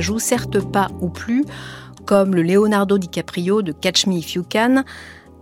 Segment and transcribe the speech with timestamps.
[0.00, 1.44] joue certes pas ou plus,
[2.06, 4.84] comme le Leonardo DiCaprio de Catch Me If You Can,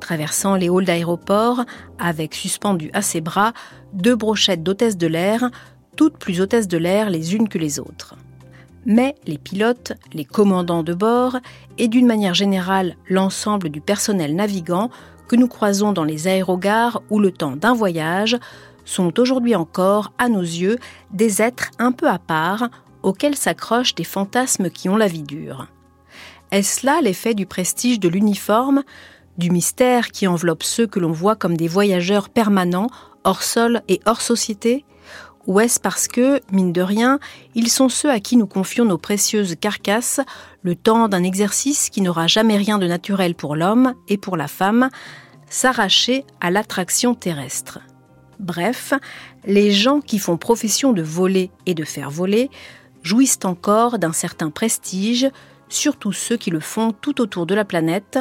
[0.00, 1.64] traversant les halls d'aéroport
[1.98, 3.52] avec suspendu à ses bras
[3.92, 5.50] deux brochettes d'hôtesses de l'air,
[5.96, 8.16] toutes plus hôtesses de l'air les unes que les autres.
[8.84, 11.36] Mais les pilotes, les commandants de bord
[11.78, 14.90] et d'une manière générale l'ensemble du personnel navigant
[15.28, 18.36] que nous croisons dans les aérogares ou le temps d'un voyage
[18.84, 20.78] sont aujourd'hui encore, à nos yeux,
[21.12, 22.68] des êtres un peu à part
[23.02, 25.68] auxquels s'accrochent des fantasmes qui ont la vie dure.
[26.50, 28.82] Est-ce là l'effet du prestige de l'uniforme,
[29.38, 32.90] du mystère qui enveloppe ceux que l'on voit comme des voyageurs permanents,
[33.24, 34.84] hors sol et hors société?
[35.46, 37.18] Ou est-ce parce que, mine de rien,
[37.54, 40.20] ils sont ceux à qui nous confions nos précieuses carcasses,
[40.62, 44.46] le temps d'un exercice qui n'aura jamais rien de naturel pour l'homme et pour la
[44.46, 44.88] femme,
[45.48, 47.80] s'arracher à l'attraction terrestre?
[48.38, 48.92] Bref,
[49.44, 52.50] les gens qui font profession de voler et de faire voler
[53.02, 55.30] jouissent encore d'un certain prestige,
[55.68, 58.18] surtout ceux qui le font tout autour de la planète,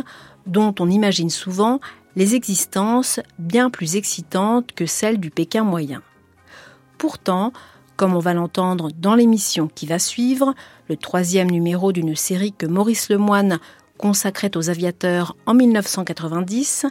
[0.48, 1.80] dont on imagine souvent
[2.16, 6.02] les existences bien plus excitantes que celles du Pékin moyen.
[6.98, 7.54] Pourtant,
[7.96, 10.56] comme on va l'entendre dans l'émission qui va suivre,
[10.90, 13.60] le troisième numéro d'une série que Maurice Lemoine
[13.98, 16.88] consacrait aux aviateurs en 1990,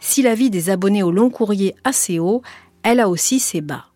[0.00, 2.42] si la vie des abonnés au long courrier assez haut,
[2.82, 3.86] elle a aussi ses bas.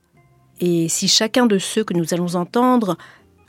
[0.60, 2.98] Et si chacun de ceux que nous allons entendre,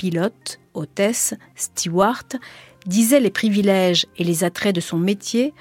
[0.01, 2.39] pilote, hôtesse, steward,
[2.87, 5.53] disait les privilèges et les attraits de son métier,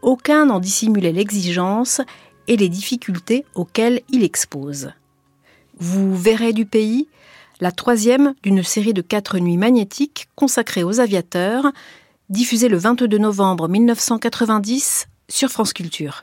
[0.00, 2.00] aucun n'en dissimulait l'exigence
[2.48, 4.92] et les difficultés auxquelles il expose.
[5.78, 7.06] Vous verrez du pays,
[7.60, 11.70] la troisième d'une série de quatre nuits magnétiques consacrées aux aviateurs,
[12.30, 16.22] diffusée le 22 novembre 1990 sur France Culture.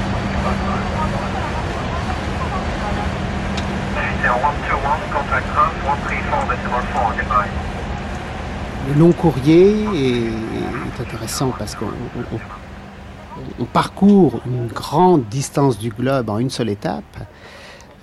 [8.87, 16.49] Le long courrier est, intéressant parce qu'on parcourt une grande distance du globe en une
[16.49, 17.17] seule étape.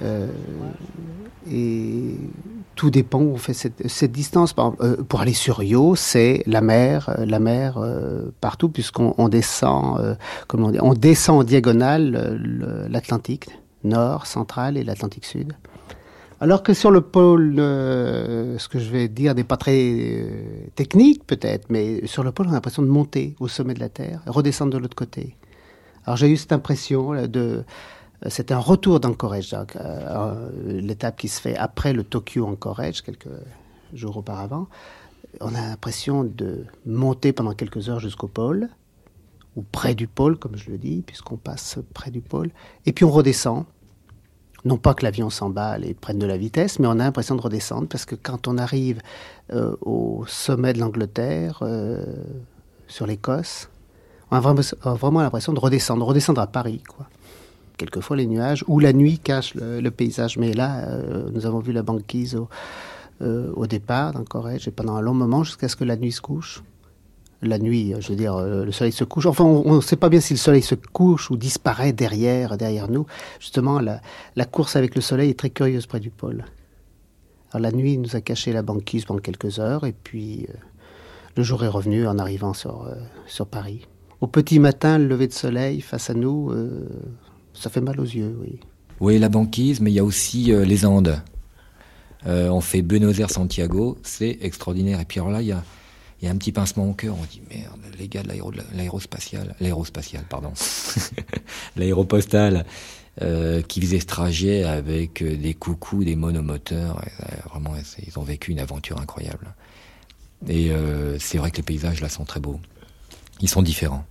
[0.03, 0.29] Euh,
[1.51, 2.17] et
[2.75, 4.55] tout dépend on fait cette, distance.
[4.59, 7.79] Euh, pour aller sur Io, c'est la mer, euh, la mer
[8.41, 12.39] partout, puisqu'on descend, comment on, on descend en diagonale
[12.91, 13.49] l'Atlantique
[13.85, 15.55] nord, central et l'Atlantique sud.
[16.41, 20.69] Alors que sur le pôle, euh, ce que je vais dire n'est pas très euh,
[20.77, 23.89] technique peut-être, mais sur le pôle, on a l'impression de monter au sommet de la
[23.89, 25.37] Terre, redescendre de l'autre côté.
[26.05, 27.65] Alors j'ai eu cette impression de...
[28.25, 29.55] Euh, c'est un retour d'Anchorage,
[30.65, 33.29] l'étape qui se fait après le Tokyo Anchorage, quelques
[33.93, 34.69] jours auparavant.
[35.41, 38.69] On a l'impression de monter pendant quelques heures jusqu'au pôle,
[39.57, 42.51] ou près du pôle, comme je le dis, puisqu'on passe près du pôle,
[42.87, 43.67] et puis on redescend
[44.65, 47.41] non pas que l'avion s'emballe et prenne de la vitesse, mais on a l'impression de
[47.41, 49.01] redescendre parce que quand on arrive
[49.53, 52.05] euh, au sommet de l'Angleterre, euh,
[52.89, 53.69] sur l'Écosse,
[54.31, 57.07] on a vraiment, l'impression de redescendre, redescendre à Paris, quoi.
[57.77, 61.73] Quelquefois les nuages ou la nuit cachent le, paysage, mais là, euh, nous avons vu
[61.73, 62.37] la banquise
[63.21, 66.21] au, départ dans Corrège et pendant un long moment jusqu'à ce que la nuit se
[66.21, 66.63] couche
[67.43, 69.27] la nuit, je veux dire, euh, le soleil se couche.
[69.27, 72.91] Enfin, on ne sait pas bien si le soleil se couche ou disparaît derrière, derrière
[72.91, 73.07] nous.
[73.39, 76.45] Justement, la, course avec le soleil est très curieuse près du pôle.
[77.53, 80.55] Alors, la nuit nous a caché la banquise pendant quelques heures, et puis euh,
[81.37, 82.95] le jour est revenu en arrivant sur, euh,
[83.27, 83.87] sur Paris.
[84.21, 86.53] Au petit matin, le lever de soleil face à nous,
[87.55, 88.59] ça fait mal aux yeux, oui.
[88.99, 91.23] Oui, la banquise, mais il y a aussi les Andes.
[92.27, 94.99] on fait Buenos Aires-Santiago, c'est extraordinaire.
[94.99, 95.63] Et puis alors là, il y a
[96.21, 97.17] il y a un petit pincement au cœur.
[97.21, 98.29] On dit merde, les gars de
[98.75, 100.53] l'aérospatial, l'aérospatial, pardon,
[101.77, 102.65] l'aéropostale,
[103.23, 107.05] euh, qui faisait ce trajet avec euh, des coucous, des monomoteurs.
[107.51, 107.75] vraiment,
[108.07, 109.55] ils ont vécu une aventure incroyable.
[110.49, 112.61] Et euh, c'est vrai que les paysages là sont très beaux.
[113.41, 114.05] Ils sont différents.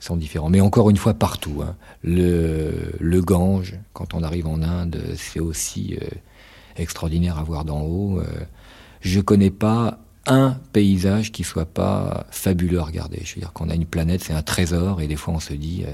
[0.00, 0.48] Ils sont différents.
[0.48, 1.62] Mais encore une fois, partout.
[1.62, 1.76] Hein.
[2.02, 5.96] Le, le Gange, quand on arrive en Inde, c'est aussi
[6.76, 8.20] extraordinaire à voir d'en haut
[9.02, 13.20] je connais pas un paysage qui soit pas fabuleux à regarder.
[13.24, 15.52] Je veux dire qu'on a une planète, c'est un trésor, et des fois on se
[15.52, 15.92] dit, euh,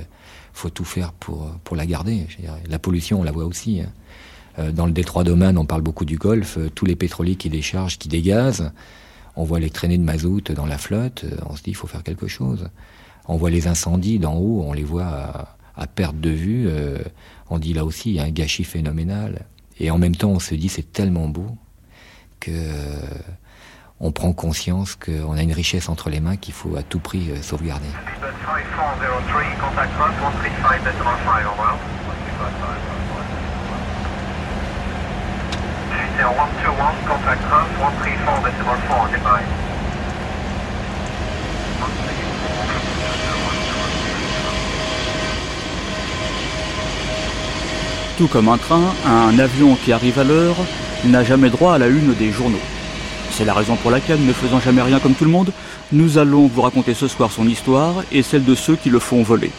[0.53, 2.27] faut tout faire pour pour la garder.
[2.69, 3.81] La pollution, on la voit aussi.
[3.81, 3.93] Hein.
[4.59, 7.49] Euh, dans le détroit d'Oman, on parle beaucoup du Golfe, euh, tous les pétroliers qui
[7.49, 8.73] déchargent, qui dégazent.
[9.37, 11.25] On voit les traînées de mazout dans la flotte.
[11.25, 12.69] Euh, on se dit, il faut faire quelque chose.
[13.27, 16.67] On voit les incendies d'en haut, on les voit à perte de vue.
[17.51, 19.45] on dit là aussi, il y a un gâchis phénoménal.
[19.79, 21.51] Et en même temps, on se dit, c'est tellement beau
[22.41, 22.51] que
[24.01, 27.31] on prend conscience qu'on a une richesse entre les mains qu'il faut à tout prix
[27.31, 27.89] euh, sauvegarder.
[48.17, 50.57] Tout comme un train, un avion qui arrive à l'heure
[51.05, 52.59] n'a jamais droit à la une des journaux.
[53.39, 55.53] C'est la raison pour laquelle, ne faisant jamais rien comme tout le monde,
[55.93, 59.23] nous allons vous raconter ce soir son histoire et celle de ceux qui le font
[59.23, 59.53] voler.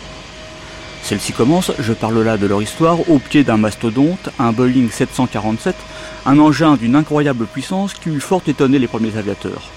[1.02, 5.78] Celle-ci commence, je parle là de leur histoire, au pied d'un mastodonte, un Boeing 747,
[6.26, 9.70] un engin d'une incroyable puissance qui eut fort étonné les premiers aviateurs.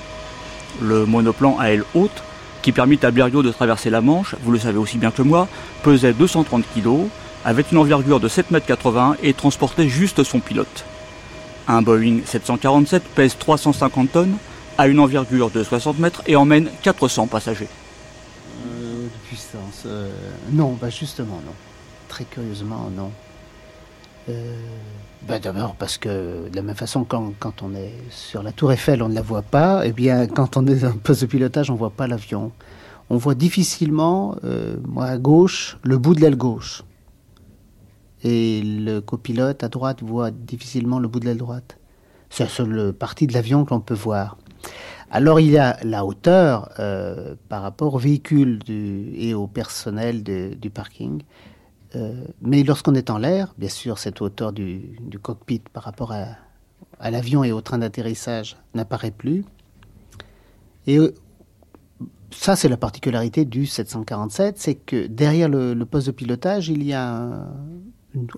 [0.81, 2.25] Le monoplan à aile haute,
[2.63, 5.47] qui permit à Blériot de traverser la Manche, vous le savez aussi bien que moi,
[5.85, 7.07] pesait 230 kg,
[7.45, 10.87] avait une envergure de 7,80 m et transportait juste son pilote.
[11.69, 14.37] Un Boeing 747 pèse 350 tonnes,
[14.79, 17.69] a une envergure de 60 mètres et emmène 400 passagers.
[18.67, 20.11] Euh, de puissance, euh,
[20.51, 21.53] non, bah justement non.
[22.09, 23.11] Très curieusement, non.
[24.29, 24.57] Euh,
[25.27, 29.03] bah D'abord parce que de la même façon, quand, on est sur la tour Eiffel,
[29.03, 31.27] on ne la voit pas, et eh bien quand on est dans un poste de
[31.27, 32.53] pilotage, on ne voit pas l'avion.
[33.11, 36.83] On voit difficilement, euh, moi à gauche, le bout de l'aile gauche
[38.23, 41.79] et le copilote à droite voit difficilement le bout de l'aile droite.
[42.31, 44.39] C'est la seule partie de l'avion que l'on peut voir.
[45.11, 50.71] Alors il y a la hauteur euh, par rapport au véhicule et au personnel du
[50.71, 51.23] parking.
[51.95, 56.29] Euh, mais lorsqu'on est en l'air, bien sûr, cette hauteur du, cockpit par rapport à,
[56.99, 59.45] à l'avion et au train d'atterrissage n'apparaît plus.
[60.87, 61.13] Et euh,
[62.31, 66.83] ça, c'est la particularité du 747, c'est que derrière le, le, poste de pilotage, il
[66.83, 67.47] y a un,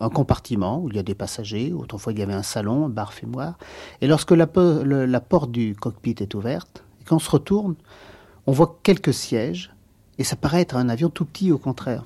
[0.01, 1.73] un compartiment où il y a des passagers.
[1.73, 3.59] Autrefois, il y avait un salon, un bar fumoir.
[4.01, 7.75] Et lorsque la, porte du cockpit est ouverte, et qu'on se retourne,
[8.47, 9.75] on voit quelques sièges,
[10.19, 12.05] et ça paraît être un avion tout petit au contraire.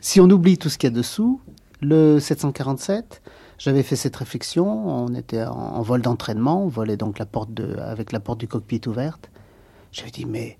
[0.00, 1.40] Si on oublie tout ce qu'il y a dessous,
[1.80, 3.22] le 747,
[3.58, 7.76] j'avais fait cette réflexion, on était en, vol d'entraînement, on volait donc la porte de,
[7.78, 9.30] avec la porte du cockpit ouverte.
[9.92, 10.58] J'avais dit, mais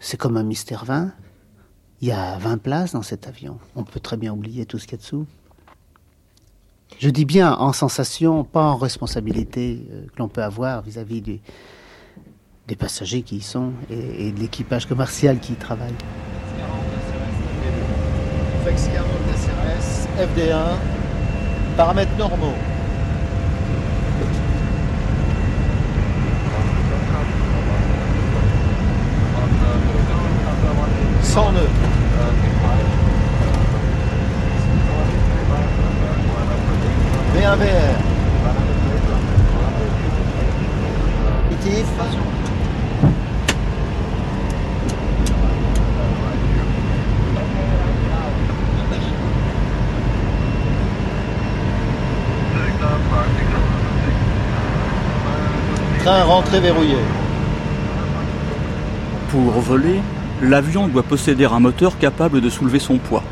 [0.00, 1.12] c'est comme un mystère 20.
[2.00, 3.58] Il y a 20 places dans cet avion.
[3.74, 5.26] On peut très bien oublier tout ce qu'il y a dessous.
[6.98, 11.40] Je dis bien en sensation, pas en responsabilité euh, que l'on peut avoir vis-à-vis des,
[12.76, 15.94] passagers qui y sont et, de l'équipage commercial qui y travaille.
[20.18, 22.54] FD1, paramètres normaux.
[31.22, 31.85] Sans nœuds.
[37.36, 37.98] B1 VR.
[41.52, 41.86] Itif.
[55.98, 56.96] Train rentré verrouillé.
[59.30, 60.00] Pour voler,
[60.40, 63.24] l'avion doit posséder un moteur capable de soulever son poids.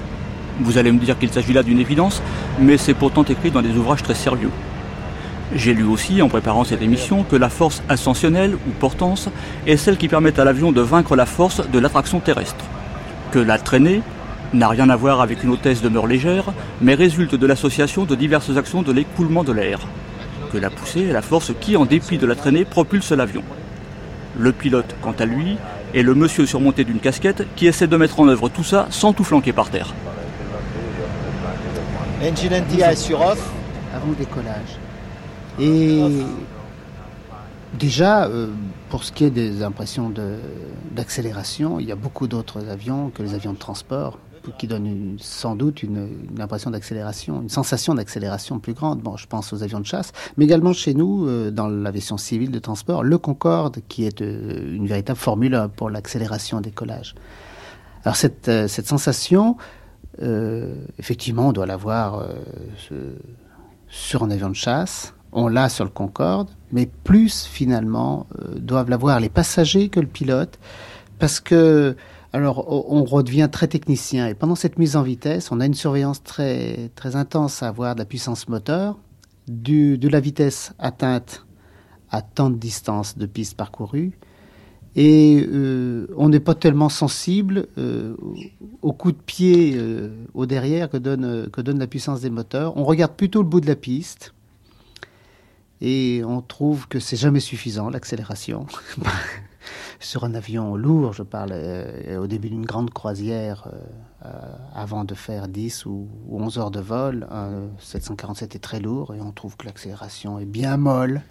[0.61, 2.23] Vous allez me dire qu'il s'agit là d'une évidence,
[2.61, 4.51] mais c'est pourtant écrit dans des ouvrages très sérieux.
[5.55, 9.29] J'ai lu aussi, en préparant cette émission, que la force ascensionnelle, ou portance,
[9.67, 12.65] est celle qui permet à l'avion de vaincre la force de l'attraction terrestre.
[13.33, 14.03] Que la traînée
[14.53, 18.15] n'a rien à voir avec une hôtesse de demeure légère, mais résulte de l'association de
[18.15, 19.81] diverses actions de l'écoulement de l'air.
[20.53, 23.43] Que la poussée est la force qui, en dépit de la traînée, propulse l'avion.
[24.39, 25.57] Le pilote, quant à lui,
[25.95, 29.13] est le monsieur surmonté d'une casquette qui essaie de mettre en œuvre tout ça sans
[29.13, 29.95] tout flanquer par terre.
[32.25, 33.53] Engine NDI sur off.
[33.95, 34.79] Avant le décollage.
[35.61, 36.01] Et
[37.79, 38.49] déjà, euh,
[38.89, 40.11] pour ce qui est des impressions
[40.93, 44.19] d'accélération, il y a beaucoup d'autres avions que les avions de transport
[44.59, 49.01] qui donnent une, sans doute une, une impression d'accélération, une sensation d'accélération plus grande.
[49.01, 52.51] Bon, je pense aux avions de chasse, mais également chez nous, euh, dans l'aviation civile
[52.51, 57.15] de transport, le Concorde, qui est euh, une véritable formule pour l'accélération décollage.
[58.05, 59.57] Alors cette, cette sensation,
[60.99, 63.15] effectivement, on doit l'avoir euh,
[63.89, 65.15] sur un avion de chasse.
[65.33, 70.07] on l'a sur le Concorde, mais plus finalement euh, doivent l'avoir les passagers que le
[70.07, 70.59] pilote,
[71.19, 71.97] parce que
[72.33, 76.23] alors on redevient très technicien et pendant cette mise en vitesse, on a une surveillance
[76.23, 78.99] très très intense à avoir de la puissance moteur,
[79.47, 81.47] du, de la vitesse atteinte
[82.11, 84.19] à tant de distance de piste parcourue.
[84.97, 88.15] Et euh, on n'est pas tellement sensible euh,
[88.83, 92.77] au coup de pied euh, au derrière que donne, que donne la puissance des moteurs.
[92.77, 94.35] On regarde plutôt le bout de la piste
[95.81, 98.67] et on trouve que c'est jamais suffisant l'accélération.
[99.99, 101.55] Sur un avion lourd, je parle
[102.21, 103.69] au début d'une grande croisière,
[104.75, 107.27] avant de faire 10 ou, 11 heures de vol,
[107.79, 111.23] 747 est très lourd et on trouve que l'accélération est bien molle.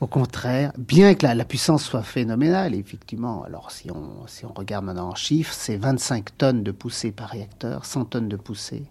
[0.00, 5.14] Au contraire, bien que la, puissance soit phénoménale, effectivement, alors si on, regarde maintenant en
[5.14, 8.84] chiffres, c'est 25 tonnes de poussée par réacteur, 100 tonnes de poussée,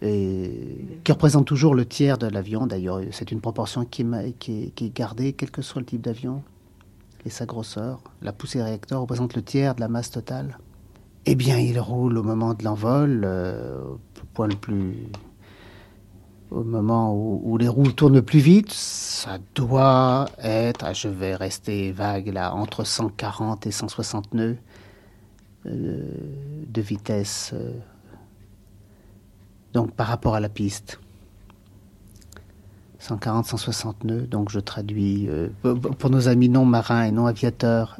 [0.00, 2.66] qui représente toujours le tiers de l'avion.
[2.66, 6.42] D'ailleurs, c'est une proportion qui est, qui, est, gardée, quel que soit le type d'avion
[7.24, 8.00] et sa grosseur.
[8.22, 10.58] La poussée réacteur représente le tiers de la masse totale.
[11.26, 13.82] Eh bien, il roule au moment de l'envol, euh,
[14.32, 14.94] point le plus
[16.50, 21.92] au moment où, les roues tournent plus vite, ça doit être, ah, je vais rester
[21.92, 24.56] vague là, entre 140 et 160 nœuds
[25.66, 26.02] euh,
[26.66, 27.50] de vitesse.
[27.54, 27.72] Euh,
[29.74, 31.00] donc par rapport à la piste.
[33.00, 37.96] 140, 160 nœuds, donc je traduis euh, pour nos amis non marins et non aviateurs,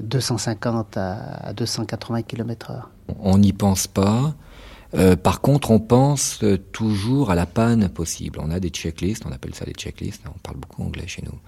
[0.00, 2.82] 250 à, à 280 km/h.
[3.20, 4.34] On n'y pense pas.
[4.96, 8.38] Euh, par contre, on pense euh, toujours à la panne possible.
[8.42, 11.38] On a des checklists, on appelle ça des checklists, on parle beaucoup anglais chez nous.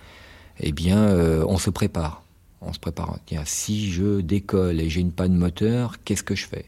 [0.60, 2.22] Eh bien, euh, on se prépare.
[2.60, 3.18] On se prépare.
[3.26, 6.66] Tiens, si je décolle et j'ai une panne moteur, qu'est-ce que je fais?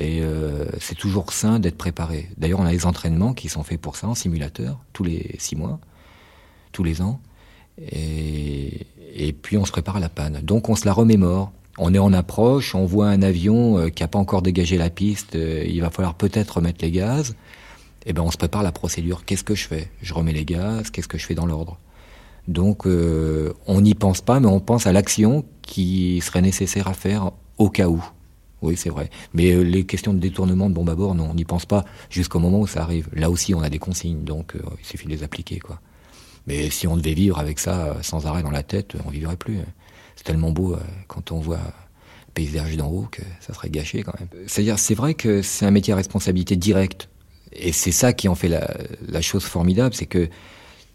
[0.00, 0.22] Et
[0.78, 2.30] c'est toujours sain d'être préparé.
[2.36, 5.56] D'ailleurs, on a des entraînements qui sont faits pour ça en simulateur, tous les six
[5.56, 5.80] mois,
[6.70, 7.20] tous les ans.
[7.78, 8.86] Et
[9.42, 10.40] puis on se prépare à la panne.
[10.44, 14.02] Donc on se la remémore on est en approche, on voit un avion euh, qui
[14.02, 17.36] n'a pas encore dégagé la piste, euh, il va falloir peut-être remettre les gaz.
[18.06, 19.24] Eh ben, on se prépare la procédure.
[19.24, 19.90] Qu'est-ce que je fais?
[20.02, 20.90] Je remets les gaz.
[20.90, 21.78] Qu'est-ce que je fais dans l'ordre?
[22.46, 26.94] Donc, euh, on n'y pense pas, mais on pense à l'action qui serait nécessaire à
[26.94, 28.02] faire au cas où.
[28.62, 29.10] Oui, c'est vrai.
[29.34, 32.38] Mais les questions de détournement de bombe à bord, non, on n'y pense pas jusqu'au
[32.38, 33.08] moment où ça arrive.
[33.12, 35.80] Là aussi, on a des consignes, donc il suffit de les appliquer, quoi.
[36.46, 39.60] Mais si on devait vivre avec ça sans arrêt dans la tête, on vivrait plus
[40.18, 44.02] c'est tellement beau euh, quand on voit le paysage d'en haut que ça serait gâché
[44.02, 44.28] quand même.
[44.48, 47.08] C'est-à-dire, c'est vrai que c'est un métier à responsabilité directe.
[47.52, 50.28] Et c'est ça qui en fait la, chose formidable, c'est que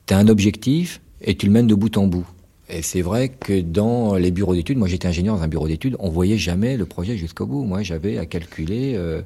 [0.06, 2.28] tu as un objectif et tu le mènes de bout en bout.
[2.70, 5.96] Et c'est vrai que dans les bureaux d'études, moi j'étais ingénieur dans un bureau d'études,
[6.00, 7.64] on voyait jamais le projet jusqu'au bout.
[7.64, 9.22] Moi j'avais à calculer euh,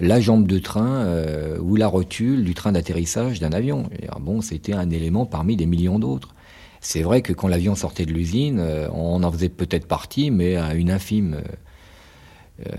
[0.00, 3.84] la jambe de train euh, ou la rotule du train d'atterrissage d'un avion.
[4.00, 6.34] Et, bon, c'était un élément parmi des millions d'autres.
[6.84, 10.56] C'est vrai que quand l'avion sortait de l'usine, euh, on en faisait peut-être partie, mais
[10.56, 12.76] à une infime euh, euh,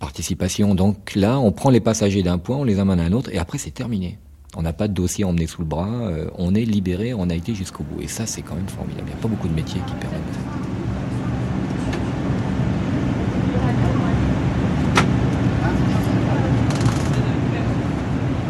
[0.00, 0.74] participation.
[0.74, 3.38] Donc là, on prend les passagers d'un point, on les amène à un autre, et
[3.38, 4.18] après c'est terminé.
[4.56, 7.54] On n'a pas de dossier emmené sous le bras, on est libéré, on a été
[7.54, 8.00] jusqu'au bout.
[8.00, 9.06] Et ça, c'est quand même formidable.
[9.06, 10.22] Il n'y a pas beaucoup de métiers qui permettent.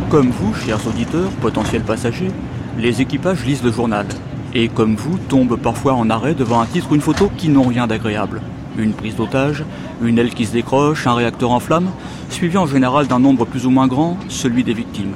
[0.09, 2.31] Comme vous, chers auditeurs, potentiels passagers,
[2.79, 4.07] les équipages lisent le journal
[4.55, 7.69] et comme vous, tombent parfois en arrêt devant un titre ou une photo qui n'ont
[7.69, 8.41] rien d'agréable.
[8.77, 9.65] Une prise d'otage,
[10.03, 11.91] une aile qui se décroche, un réacteur en flammes,
[12.31, 15.15] suivi en général d'un nombre plus ou moins grand, celui des victimes.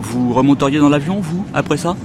[0.00, 1.96] Vous remonteriez dans l'avion, vous, après ça?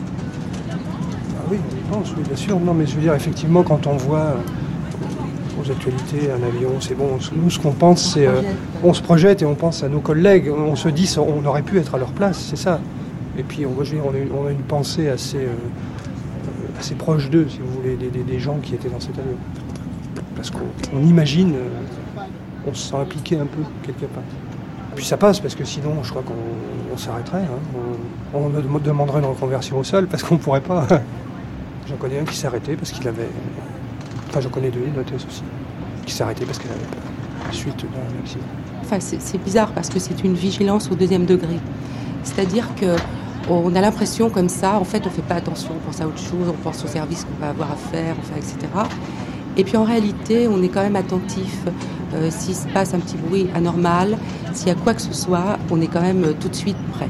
[0.70, 2.60] Ah Oui, je pense, oui, bien sûr.
[2.60, 6.96] Non, mais je veux dire, effectivement, quand on voit euh, aux actualités un avion, c'est
[6.96, 7.18] bon.
[7.36, 8.28] Nous, ce qu'on pense, c'est.
[8.28, 8.42] Euh,
[8.84, 10.52] on se projette et on pense à nos collègues.
[10.52, 12.80] On se dit, on aurait pu être à leur place, c'est ça.
[13.38, 15.38] Et puis, on, je on, a, une, pensée assez.
[15.38, 15.54] Euh,
[16.84, 19.38] assez proche d'eux, si vous voulez, des, gens qui étaient dans cet avion.
[20.36, 22.22] Parce qu'on imagine, euh,
[22.68, 24.24] on se sent impliqué un peu quelque part.
[24.94, 27.44] Puis ça passe parce que sinon, je crois qu'on s'arrêterait.
[27.44, 28.34] Hein.
[28.34, 28.50] On,
[28.80, 30.86] demanderait une reconversion au sol parce qu'on ne pourrait pas.
[31.88, 33.30] J'en connais un qui arrêté parce qu'il avait.
[34.30, 35.44] Enfin, j'en connais deux, une hôtesse aussi,
[36.06, 38.44] qui arrêté parce qu'elle avait peur suite d'un accident.
[38.82, 41.60] Enfin, c'est bizarre parce que c'est une vigilance au deuxième degré.
[42.24, 42.96] C'est-à-dire que
[43.50, 46.08] on a l'impression comme ça, en fait, on ne fait pas attention, on pense à
[46.08, 48.58] autre chose, on pense au service qu'on va avoir à faire, enfin, etc.
[49.58, 51.60] Et puis en réalité, on est quand même attentif.
[52.16, 54.18] Euh, s'il se passe un petit bruit anormal,
[54.54, 56.78] s'il y a quoi que ce soit, on est quand même euh, tout de suite
[56.92, 57.10] prêt.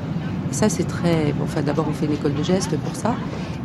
[0.52, 1.34] Ça, c'est très.
[1.44, 3.16] enfin, d'abord, on fait une école de gestes pour ça.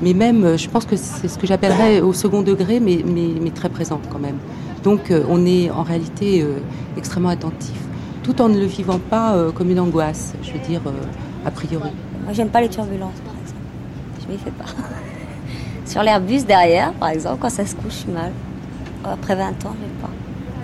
[0.02, 3.50] Mais même, euh, je pense que c'est ce que j'appellerais au second degré, mais, mais,
[3.50, 4.38] très présent quand même.
[4.82, 6.46] Donc, on est en réalité
[6.96, 7.74] extrêmement attentif,
[8.22, 10.80] tout en ne le vivant pas comme une angoisse, je veux dire,
[11.44, 11.90] a priori.
[12.28, 13.62] Moi, j'aime pas les turbulences, par exemple.
[14.20, 14.66] je m'y fais pas.
[15.86, 18.32] Sur l'Airbus derrière, par exemple, quand ça se couche mal.
[19.02, 20.10] Après 20 ans, je pas.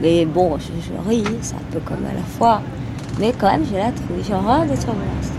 [0.02, 2.61] Mais bon, je, je ris, c'est un peu comme à la fois.
[3.18, 4.23] Mais quand même, j'ai la trouille.
[4.23, 5.30] J'ai horreur des turbulences.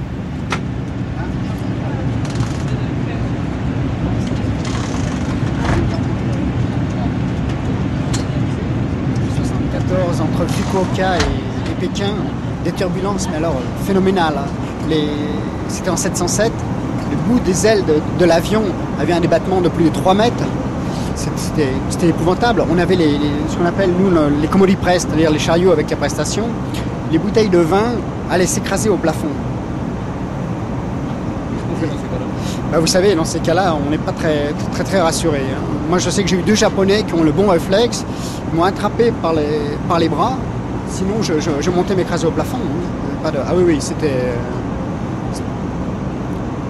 [10.22, 12.16] entre Fukuoka et, Pékin,
[12.64, 14.40] des turbulences, mais alors phénoménales.
[14.40, 14.66] Hein.
[15.76, 16.54] C'était en 707,
[17.12, 17.84] le bout des ailes
[18.18, 18.64] de, l'avion
[18.98, 20.46] avait un débattement de plus de 3 mètres.
[21.16, 22.64] C'était épouvantable.
[22.72, 24.10] On avait ce qu'on appelle, nous,
[24.42, 26.46] les commodity press, c'est-à-dire les chariots avec la prestation.
[27.12, 27.92] Les bouteilles de vin
[28.32, 29.28] allaient s'écraser au plafond.
[32.72, 35.40] Bah, vous savez, dans ces cas-là, on n'est pas très, très, très rassuré.
[35.40, 35.62] Hein.
[35.90, 38.06] Moi, je sais que j'ai eu deux Japonais qui ont le bon réflexe.
[38.50, 40.38] Ils m'ont attrapé par les, par les bras.
[40.90, 42.60] Sinon, je, je, montais m'écraser au plafond.
[43.26, 43.32] Hein.
[43.46, 44.32] Ah oui, oui, c'était.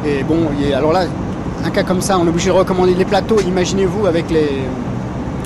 [0.06, 1.06] Et bon, alors là,
[1.64, 3.40] un cas comme ça, on est obligé de recommander les plateaux.
[3.40, 4.50] Imaginez-vous avec les,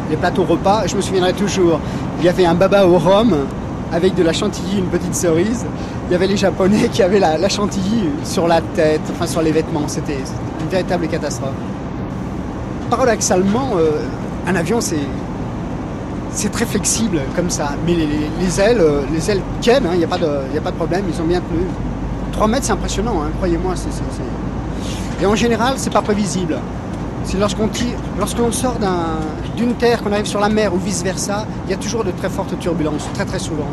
[0.10, 0.86] les plateaux repas.
[0.86, 1.80] Je me souviendrai toujours,
[2.20, 3.36] il y avait un baba au rhum
[3.92, 5.66] avec de la chantilly, une petite cerise.
[6.10, 9.52] Il y avait les Japonais qui avaient la, chantilly sur la tête, enfin sur les
[9.52, 9.88] vêtements.
[9.88, 10.18] C'était
[10.62, 11.52] une véritable catastrophe.
[12.90, 14.02] Paradoxalement, euh,
[14.48, 14.98] un avion, c'est
[16.32, 17.72] c'est très flexible comme ça.
[17.86, 21.06] Mais les, ailes, euh, les ailes tiennent, il hein, n'y a, a pas de problème,
[21.12, 21.66] ils ont bien tenu.
[22.34, 23.74] 3 mètres, c'est impressionnant, hein, croyez-moi.
[25.22, 26.58] Et en général, c'est pas prévisible.
[27.26, 28.78] C'est lorsqu'on sort
[29.58, 32.30] d'une terre, qu'on arrive sur la mer ou vice-versa, il y a toujours de très
[32.30, 33.68] fortes turbulences, très très souvent.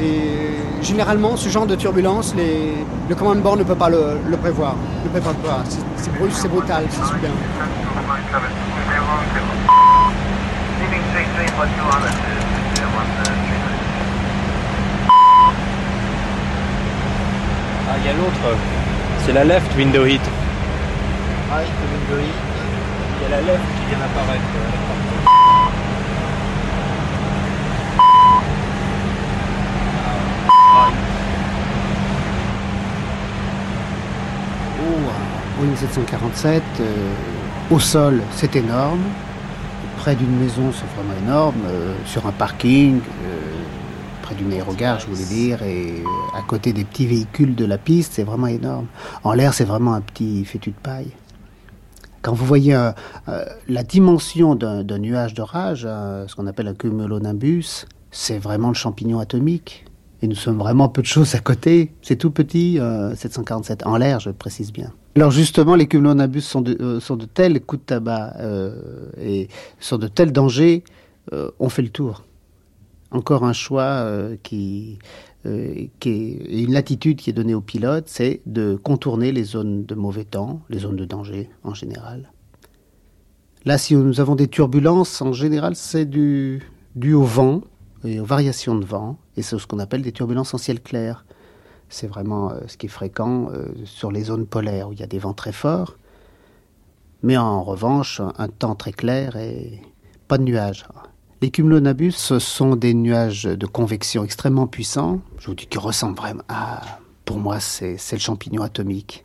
[0.00, 4.76] Et généralement, ce genre de turbulence, le command board ne peut pas le, prévoir.
[5.04, 5.32] Ne pas
[5.96, 7.28] C'est brusque, c'est brutal, c'est soudain.
[17.90, 18.77] Ah, il y a l'autre.
[19.28, 20.22] C'est la left window hit.
[21.50, 22.34] Right window hit.
[23.18, 24.42] Il y a la left qui vient d'apparaître.
[35.58, 37.12] Boeing 747, euh,
[37.70, 39.02] au sol, c'est énorme.
[39.98, 41.60] Près d'une maison, c'est vraiment énorme.
[41.66, 43.47] Euh, sur un parking, euh,
[44.28, 46.02] près d'une aérogare, je voulais dire, et
[46.36, 48.86] à côté des petits véhicules de la piste, c'est vraiment énorme.
[49.24, 51.12] En l'air, c'est vraiment un petit fétu de paille.
[52.20, 52.74] Quand vous voyez
[53.68, 59.86] la dimension d'un nuage d'orage, ce qu'on appelle un cumulonimbus, c'est vraiment le champignon atomique.
[60.20, 61.92] Et nous sommes vraiment peu de choses à côté.
[62.02, 62.78] C'est tout petit,
[63.14, 64.92] 747 en l'air, je précise bien.
[65.16, 69.48] Alors justement, les cumulonimbus sont de, euh, sont de tels coups de tabac euh, et
[69.80, 70.84] sont de tels dangers,
[71.32, 72.24] euh, on fait le tour.
[73.10, 74.06] Encore un choix
[74.42, 74.98] qui,
[76.00, 79.94] qui est une latitude qui est donnée aux pilotes, c'est de contourner les zones de
[79.94, 82.30] mauvais temps, les zones de danger en général.
[83.64, 86.62] Là, si nous avons des turbulences, en général, c'est dû,
[87.12, 87.62] au vent
[88.04, 91.24] et aux variations de vent, et c'est ce qu'on appelle des turbulences en ciel clair.
[91.90, 95.02] C'est vraiment euh, ce qui est fréquent euh, sur les zones polaires où il y
[95.02, 95.96] a des vents très forts.
[97.22, 99.82] Mais en revanche, un temps très clair et
[100.28, 100.86] pas de nuages.
[101.40, 105.20] Les cumulonimbus, sont des nuages de convection extrêmement puissants.
[105.38, 107.00] Je vous dis qu'ils ressemblent vraiment à.
[107.24, 109.24] Pour moi, c'est le champignon atomique.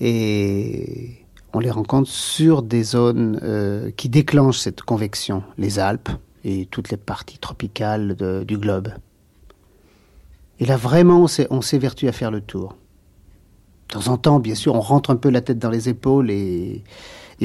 [0.00, 6.10] Et on les rencontre sur des zones euh, qui déclenchent cette convection, les Alpes
[6.44, 8.88] et toutes les parties tropicales du globe.
[10.60, 12.76] Et là, vraiment, on s'évertue à faire le tour.
[13.88, 16.30] De temps en temps, bien sûr, on rentre un peu la tête dans les épaules
[16.30, 16.82] et,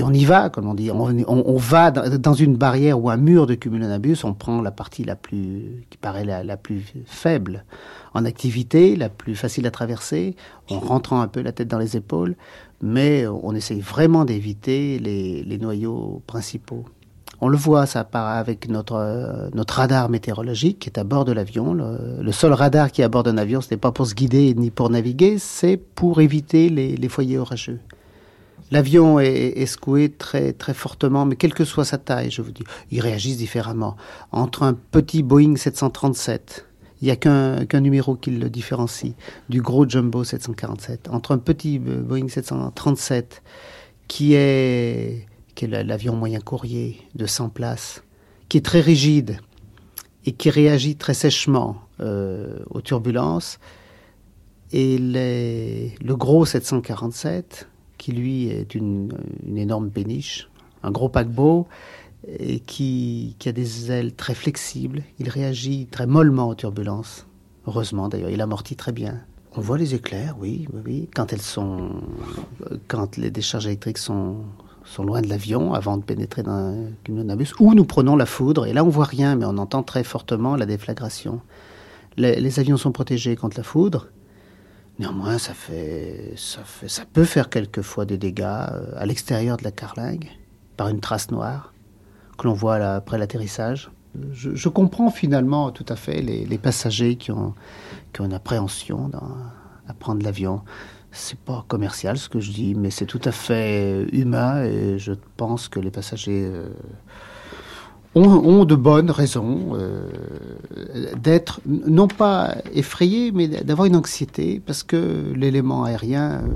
[0.02, 0.90] on y va, comme on dit.
[0.92, 5.16] On, va dans une barrière ou un mur de cumulonimbus, on prend la partie la
[5.16, 7.66] plus, qui paraît la, plus faible
[8.14, 10.36] en activité, la plus facile à traverser,
[10.70, 12.36] en rentrant un peu la tête dans les épaules,
[12.82, 16.86] mais on essaye vraiment d'éviter les noyaux principaux.
[17.46, 21.74] On le voit, ça part avec notre radar météorologique qui est à bord de l'avion.
[21.74, 24.54] Le, seul radar qui est à bord d'un avion, ce n'est pas pour se guider
[24.54, 27.82] ni pour naviguer, c'est pour éviter les, foyers orageux.
[28.74, 32.64] L'avion est, secoué très, très fortement, mais quelle que soit sa taille, je vous dis,
[32.90, 33.96] ils réagissent différemment.
[34.32, 36.66] Entre un petit Boeing 737,
[37.00, 39.14] il n'y a qu'un numéro qui le différencie,
[39.48, 41.08] du gros Jumbo 747.
[41.12, 43.44] Entre un petit Boeing 737,
[44.08, 45.28] qui est
[45.62, 48.04] l'avion moyen courrier de 100 places,
[48.50, 49.38] qui est très rigide
[50.26, 53.60] et qui réagit très sèchement euh, aux turbulences,
[54.72, 57.68] et le gros 747,
[58.04, 59.14] qui lui est une,
[59.56, 60.50] énorme péniche,
[60.84, 61.68] un gros paquebot,
[62.38, 65.04] et qui, qui, a des ailes très flexibles.
[65.20, 67.26] Il réagit très mollement aux turbulences.
[67.66, 69.22] Heureusement d'ailleurs, il amortit très bien.
[69.56, 71.10] On voit les éclairs, oui, oui.
[71.16, 71.92] Quand elles sont,
[72.90, 74.36] quand les décharges électriques sont,
[75.00, 78.74] loin de l'avion avant de pénétrer dans un cumulonimbus, ou nous prenons la foudre, et
[78.74, 81.40] là on voit rien, mais on entend très fortement la déflagration.
[82.18, 84.10] Les avions sont protégés contre la foudre.
[85.04, 85.52] Néanmoins, ça
[87.12, 90.30] peut faire quelquefois des dégâts euh, à l'extérieur de la carlingue
[90.78, 91.74] par une trace noire
[92.38, 93.92] que l'on voit là, après l'atterrissage.
[94.32, 97.54] Je, comprends finalement tout à fait les, passagers qui ont,
[98.18, 99.12] une appréhension
[99.90, 100.62] à prendre l'avion.
[101.12, 105.12] C'est pas commercial ce que je dis, mais c'est tout à fait humain et je
[105.36, 106.70] pense que les passagers euh,
[108.16, 110.10] ont, de bonnes raisons euh,
[111.18, 116.48] d'être non pas effrayés, mais d'avoir une anxiété parce que l'élément aérien, euh,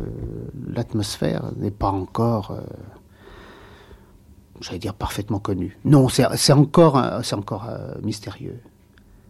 [0.74, 2.62] l'atmosphère n'est pas encore euh,
[4.62, 5.78] j'allais dire parfaitement connu.
[5.86, 7.70] Non, c'est encore, c'est encore
[8.02, 8.60] mystérieux.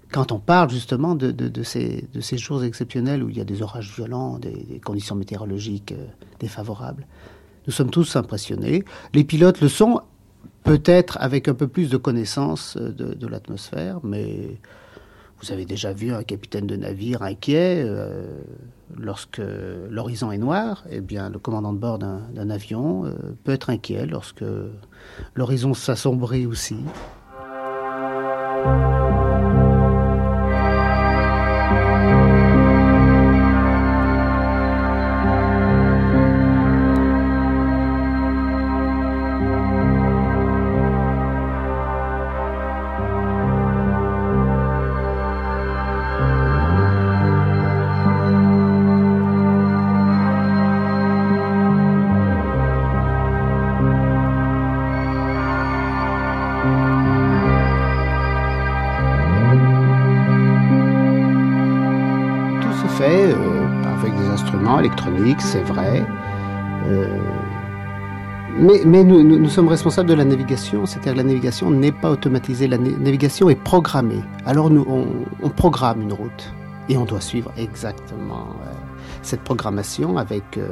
[0.10, 4.40] Quand on parle justement de, ces, jours exceptionnels où il y a des orages violents,
[4.40, 5.94] des, conditions météorologiques
[6.40, 7.06] défavorables,
[7.66, 8.86] nous sommes tous impressionnés.
[9.14, 10.00] Les pilotes le sont
[10.68, 14.60] peut-être avec un peu plus de connaissance euh, de, l'atmosphère, mais
[15.42, 18.26] vous avez déjà vu un capitaine de navire inquiet euh,
[18.98, 19.42] lorsque
[19.90, 20.84] l'horizon est noir.
[20.90, 23.12] Eh bien, le commandant de bord d'un avion euh,
[23.44, 24.44] peut être inquiet lorsque
[25.36, 26.78] l'horizon s'assombrit aussi.
[65.40, 66.06] C'est vrai.
[66.88, 67.18] Euh,
[68.60, 72.78] mais, nous, sommes responsables de la navigation, c'est-à-dire que la navigation n'est pas automatisée, la
[72.78, 74.24] navigation est programmée.
[74.46, 74.86] Alors nous,
[75.44, 76.54] on, programme une route
[76.90, 78.74] et on doit suivre exactement euh,
[79.22, 80.70] cette programmation avec, euh,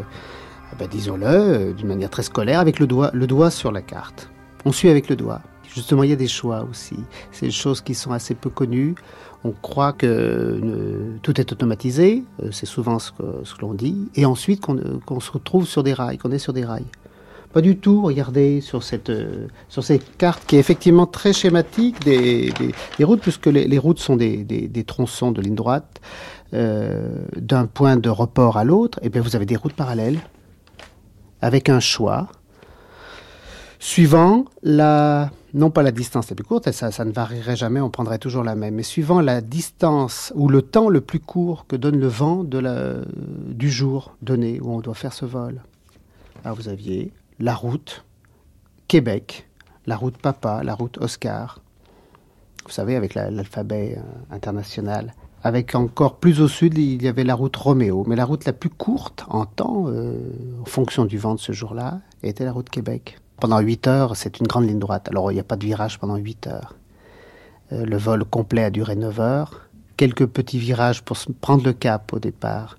[0.79, 4.31] ben, disons-le, d'une manière très scolaire, avec le doigt sur la carte.
[4.65, 5.41] On suit avec le doigt.
[5.75, 6.95] Justement, il y a des choix aussi.
[7.33, 8.95] C'est des choses qui sont assez peu connues.
[9.43, 14.25] On croit que euh, tout est automatisé, euh, c'est souvent ce que, l'on dit, et
[14.25, 16.85] ensuite qu'on euh, qu se retrouve sur des rails, qu'on est sur des rails.
[17.51, 19.11] Pas du tout, regardez sur cette,
[20.17, 22.53] carte qui est effectivement très schématique des,
[23.01, 26.01] routes, puisque les, routes sont des, des, tronçons de ligne droite
[26.51, 30.19] d'un point de report à l'autre, et bien vous avez des routes parallèles
[31.41, 32.27] avec un choix
[33.79, 37.89] suivant la non pas la distance la plus courte, ça, ça ne varierait jamais, on
[37.89, 41.77] prendrait toujours la même, mais suivant la distance ou le temps le plus court que
[41.77, 42.95] donne le vent de la,
[43.47, 45.63] du jour donné où on doit faire ce vol.
[46.43, 48.03] Alors vous aviez la route
[48.89, 49.47] Québec,
[49.85, 51.61] la route Papa, la route Oscar,
[52.65, 53.97] vous savez, avec l'alphabet
[54.29, 55.13] la, international.
[55.43, 58.53] Avec encore plus au sud, il y avait la route Roméo, mais la route la
[58.53, 60.17] plus courte en temps, euh,
[60.61, 63.19] en fonction du vent de ce jour-là, était la route Québec.
[63.39, 65.09] Pendant 8 heures, c'est une grande ligne droite.
[65.09, 66.75] Alors, il n'y a pas de virage pendant 8 heures.
[67.73, 69.67] Euh, le vol complet a duré 9 heures.
[69.97, 72.77] Quelques petits virages pour prendre le cap au départ.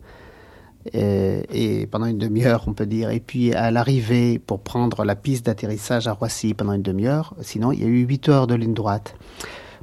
[0.92, 3.10] Et, et pendant une demi-heure, on peut dire.
[3.10, 7.34] Et puis, à l'arrivée, pour prendre la piste d'atterrissage à Roissy pendant une demi-heure.
[7.42, 9.14] Sinon, il y a eu 8 heures de ligne droite.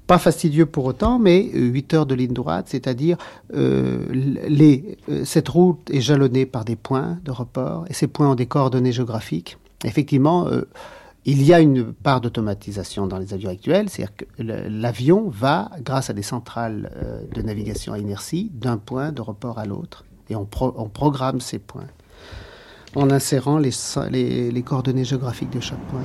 [0.07, 3.17] Pas fastidieux pour autant, mais 8 heures de ligne droite, c'est-à-dire
[3.55, 4.05] euh,
[4.59, 8.45] euh, cette route est jalonnée par des points de report, et ces points ont des
[8.45, 10.67] coordonnées géographiques effectivement, euh,
[11.25, 16.09] il y a une part d'automatisation dans les avions actuels, c'est-à-dire que l'avion va, grâce
[16.09, 20.35] à des centrales euh, de navigation à inertie, d'un point de report à l'autre, et
[20.35, 21.87] on, pro on, programme ces points
[22.95, 26.03] en insérant les coordonnées géographiques de chaque point.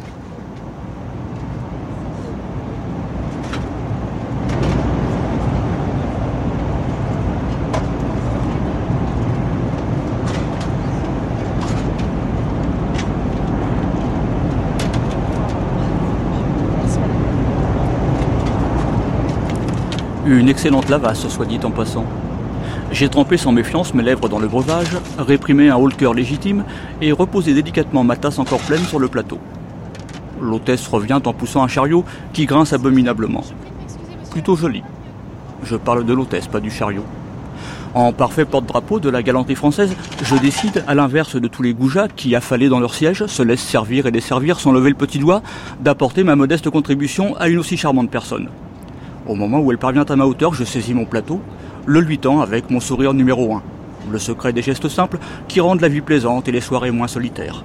[20.49, 22.07] Excellente lavasse, soit dit en passant.
[22.91, 26.65] J'ai trempé sans méfiance mes lèvres dans le breuvage, réprimé un haut cœur légitime
[27.03, 29.39] et reposé délicatement ma tasse encore pleine sur le plateau.
[30.41, 33.45] L'hôtesse revient en poussant un chariot qui grince abominablement.
[34.31, 34.83] Plutôt joli.
[35.65, 37.05] Je parle de l'hôtesse, pas du chariot.
[37.93, 42.09] En parfait porte-drapeau de la galanterie française, je décide, à l'inverse de tous les goujats
[42.09, 45.43] qui, affalés dans leur siège, se laissent servir et desservir sans lever le petit doigt,
[45.81, 48.49] d'apporter ma modeste contribution à une aussi charmante personne.
[49.29, 51.41] Au moment où elle parvient à ma hauteur, je saisis mon plateau,
[51.85, 53.63] le lui tends avec mon sourire numéro un.
[54.11, 57.63] Le secret des gestes simples qui rendent la vie plaisante et les soirées moins solitaires.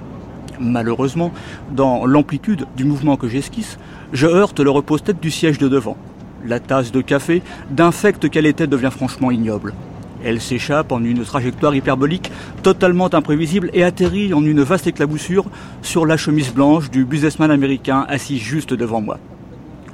[0.60, 1.32] Malheureusement,
[1.72, 3.78] dans l'amplitude du mouvement que j'esquisse,
[4.12, 5.96] je heurte le repose-tête du siège de devant.
[6.46, 9.72] La tasse de café, d'infecte qu'elle était, devient franchement ignoble.
[10.22, 12.30] Elle s'échappe en une trajectoire hyperbolique
[12.62, 15.46] totalement imprévisible et atterrit en une vaste éclaboussure
[15.80, 19.18] sur la chemise blanche du businessman américain assis juste devant moi.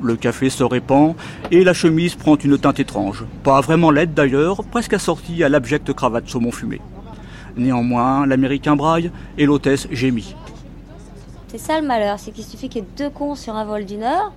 [0.03, 1.15] Le café se répand
[1.51, 3.25] et la chemise prend une teinte étrange.
[3.43, 6.81] Pas vraiment laide d'ailleurs, presque assortie à l'abjecte cravate saumon fumé.
[7.57, 10.35] Néanmoins, l'américain braille et l'hôtesse gémit.
[11.49, 13.85] C'est ça le malheur, c'est qu'il suffit qu'il y ait deux cons sur un vol
[13.85, 14.33] d'une heure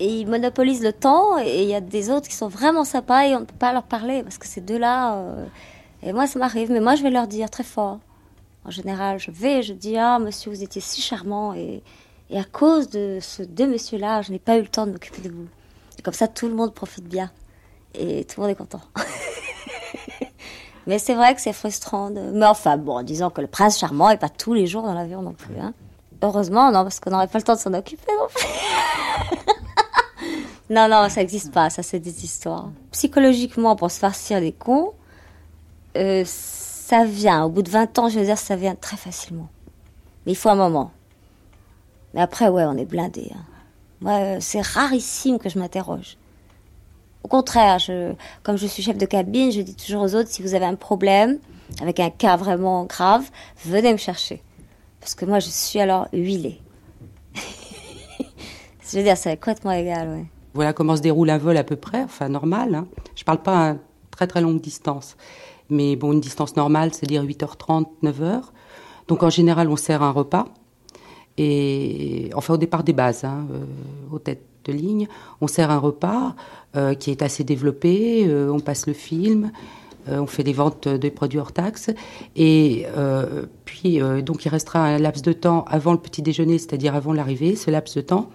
[0.00, 3.26] et ils monopolisent le temps et il y a des autres qui sont vraiment sympas
[3.26, 5.14] et on ne peut pas leur parler parce que ces deux-là.
[5.16, 5.44] euh,
[6.02, 8.00] et moi, ça m'arrive, mais moi, je vais leur dire très fort.
[8.64, 11.82] En général, je vais, je dis Ah, monsieur, vous étiez si charmant et,
[12.30, 15.22] et à cause de ces deux messieurs-là, je n'ai pas eu le temps de m'occuper
[15.22, 15.46] de vous.
[15.98, 17.30] Et comme ça, tout le monde profite bien
[17.94, 18.80] et tout le monde est content.
[20.86, 22.10] mais c'est vrai que c'est frustrant.
[22.10, 25.22] Mais enfin, bon, disons que le prince charmant n'est pas tous les jours dans l'avion
[25.22, 25.58] non plus.
[25.60, 25.74] Hein.
[26.22, 28.46] Heureusement, non, parce qu'on n'aurait pas le temps de s'en occuper non plus.
[30.70, 32.70] Non, non, ça n'existe pas, ça c'est des histoires.
[32.90, 34.92] Psychologiquement, pour se farcir des cons,
[35.96, 39.48] euh, ça vient, au bout de 20 ans, je veux dire, ça vient très facilement.
[40.24, 40.90] Mais il faut un moment.
[42.14, 43.30] Mais après, ouais, on est blindé.
[43.34, 43.44] hein.
[44.00, 46.16] Moi, euh, c'est rarissime que je m'interroge.
[47.22, 47.78] Au contraire,
[48.42, 50.74] comme je suis chef de cabine, je dis toujours aux autres, si vous avez un
[50.74, 51.38] problème,
[51.80, 53.24] avec un cas vraiment grave,
[53.64, 54.42] venez me chercher.
[55.00, 56.60] Parce que moi, je suis alors huilée.
[57.34, 60.26] je veux dire, c'est complètement égal, ouais.
[60.52, 62.74] Voilà comment se déroule un vol à peu près, enfin normal.
[62.74, 62.86] Hein.
[63.16, 63.74] Je parle pas à
[64.10, 65.16] très très longue distance.
[65.70, 68.42] Mais bon, une distance normale, c'est-à-dire 8h30, 9h.
[69.08, 70.44] Donc en général, on sert un repas.
[71.38, 73.64] Et enfin, au départ des bases, hein, euh,
[74.12, 75.08] aux têtes de ligne,
[75.40, 76.34] on sert un repas
[76.76, 78.24] euh, qui est assez développé.
[78.26, 79.50] euh, on passe le film.
[80.06, 81.90] on fait des ventes de produits hors taxes.
[82.36, 82.84] Et
[83.64, 87.56] puis, donc, il restera un laps de temps avant le petit déjeuner, c'est-à-dire avant l'arrivée.
[87.56, 88.28] Ce laps de temps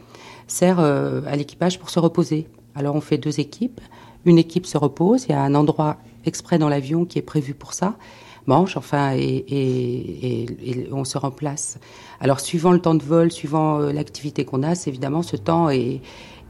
[0.48, 2.48] sert à l'équipage pour se reposer.
[2.74, 3.82] Alors, on fait deux équipes.
[4.26, 5.26] Une équipe se repose.
[5.26, 7.98] Il y a un endroit exprès dans l'avion qui est prévu pour ça.
[8.48, 11.78] Mange, enfin, et, on se remplace.
[12.20, 15.70] Alors, suivant le temps de vol, suivant euh, l'activité qu'on a, c'est évidemment ce temps
[15.70, 16.02] est,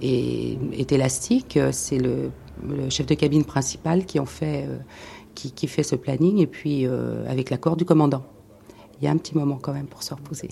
[0.01, 1.59] est, élastique.
[1.71, 2.31] C'est le,
[2.89, 4.77] chef de cabine principal qui en fait, euh,
[5.33, 8.23] qui, fait ce planning, et puis euh, avec l'accord du commandant.
[9.01, 10.49] Il y a un petit moment quand même pour se reposer.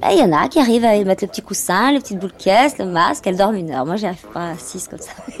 [0.00, 2.32] Ben, Il y en a qui arrivent à mettre le petit coussin, les petites boules
[2.32, 3.86] caisse, le masque, elles dorment une heure.
[3.86, 5.12] Moi, j'y arrive pas assise comme ça.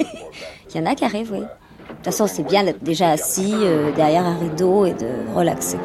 [0.74, 1.44] Il y en a qui arrivent, oui.
[1.98, 5.78] De toute façon, c'est bien d'être déjà assis euh, derrière un rideau et de relaxer.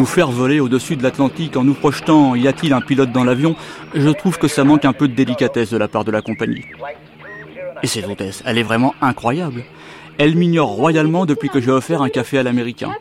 [0.00, 3.54] Nous faire voler au-dessus de l'Atlantique en nous projetant y a-t-il un pilote dans l'avion?
[3.92, 6.64] Je trouve que ça manque un peu de délicatesse de la part de la compagnie.
[7.82, 9.62] Et cette hôtesse, elle est vraiment incroyable.
[10.16, 12.94] Elle m'ignore royalement depuis que j'ai offert un café à l'américain.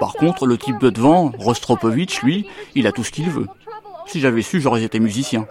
[0.00, 3.46] Par contre, le type de devant, Rostropovitch, lui, il a tout ce qu'il veut.
[4.08, 5.46] Si j'avais su, j'aurais été musicien.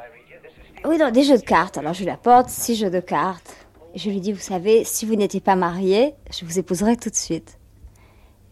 [0.84, 1.78] Oui, dans des jeux de cartes.
[1.78, 3.56] Alors, je lui apporte six jeux de cartes.
[3.96, 7.16] Je lui dis, vous savez, si vous n'étiez pas marié, je vous épouserai tout de
[7.16, 7.60] suite.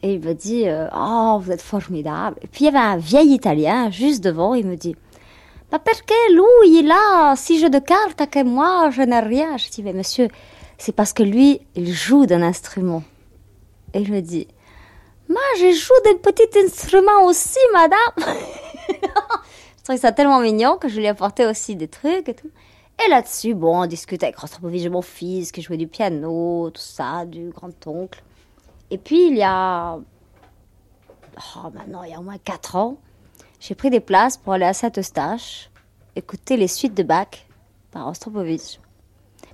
[0.04, 2.38] Et il me dit, euh, oh, vous êtes formidable.
[2.42, 4.54] Et puis, il y avait un vieil Italien juste devant.
[4.54, 4.98] Il me dit,
[5.72, 9.56] bah, perché lui, il a six jeux de cartes que moi, je n'ai rien?
[9.56, 10.28] Je dis, mais monsieur,
[10.78, 13.02] c'est parce que lui, il joue d'un instrument.
[13.94, 14.46] Et il me dit,
[15.30, 17.98] moi, je joue d'un petit instrument aussi, madame.
[18.90, 22.52] je trouvais ça tellement mignon que je lui apportais aussi des trucs et tout.
[23.06, 27.26] Et là-dessus, bon, on discute avec Rostropovitch, mon fils, qui jouait du piano, tout ça,
[27.26, 28.22] du grand-oncle.
[28.94, 29.98] Et puis, il y a...
[29.98, 32.98] Oh, maintenant, il y a au moins 4 ans,
[33.60, 35.72] j'ai pris des places pour aller à Saint-Eustache,
[36.16, 37.48] écouter les suites de Bach
[37.90, 38.80] par Rostropovitch.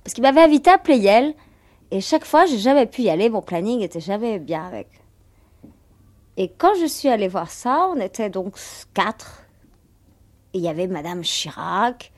[0.04, 1.32] Parce qu'il m'avait invité à Pleyel,
[1.90, 4.88] et chaque fois, j'ai jamais pu y aller, mon planning était jamais bien avec.
[6.36, 8.56] Et quand je suis allée voir ça, on était donc
[8.92, 9.44] quatre.
[10.52, 12.12] Il y avait Madame Chirac,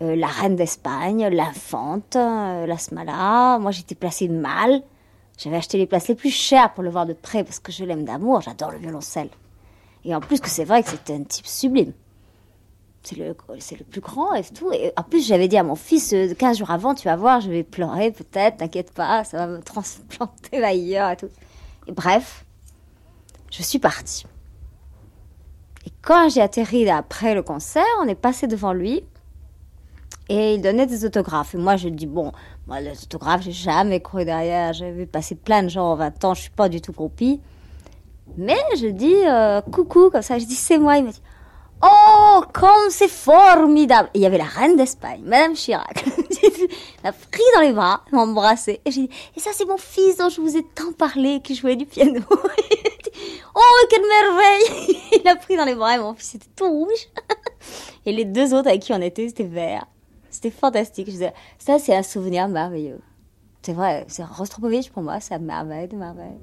[0.00, 3.58] euh, la reine d'Espagne, l'infante, euh, la Smala.
[3.58, 4.84] Moi, j'étais placée mal.
[5.42, 7.84] J'avais acheté les places les plus chères pour le voir de près parce que je
[7.84, 8.42] l'aime d'amour.
[8.42, 9.28] J'adore le violoncelle.
[10.04, 11.92] Et en plus que c'est vrai que c'était un type sublime.
[13.02, 14.72] c'est le, c'est le plus grand et tout.
[14.72, 17.40] Et en plus, j'avais dit à mon fils, euh, 15 jours avant, tu vas voir,
[17.40, 21.30] je vais pleurer peut-être, t'inquiète pas, ça va me transplanter ailleurs et tout.
[21.88, 22.44] Et bref,
[23.50, 24.24] je suis partie.
[25.84, 29.02] Et quand j'ai atterri après le concert, on est passé devant lui
[30.32, 31.54] et il donnait des autographes.
[31.54, 32.32] Et moi, je dis, bon,
[32.66, 34.72] moi, les autographes, j'ai jamais couru derrière.
[34.72, 37.38] J'ai vu passer plein de gens en 20 ans, je suis pas du tout groupie.
[38.38, 40.96] Mais je dis, euh, coucou, comme ça, je dis, c'est moi.
[40.96, 41.20] Il m'a dit,
[41.84, 46.04] Oh, comme c'est formidable Et il y avait la reine d'Espagne, Madame Chirac.
[46.42, 46.68] Elle
[47.04, 48.80] m'a pris dans les bras, m'a embrassé.
[48.84, 51.56] Et j'ai dit, et ça c'est mon fils dont je vous ai tant parlé, qui
[51.56, 52.20] jouait du piano.
[52.30, 57.08] oh, quelle merveille Il a pris dans les bras et mon fils était tout rouge.
[58.06, 59.84] et les deux autres avec qui on était, c'était vert.
[60.32, 61.08] C'était fantastique.
[61.58, 63.00] Ça c'est un souvenir merveilleux.
[63.62, 66.40] C'est vrai, c'est Rostropovitch pour moi, c'est merveille de merveille.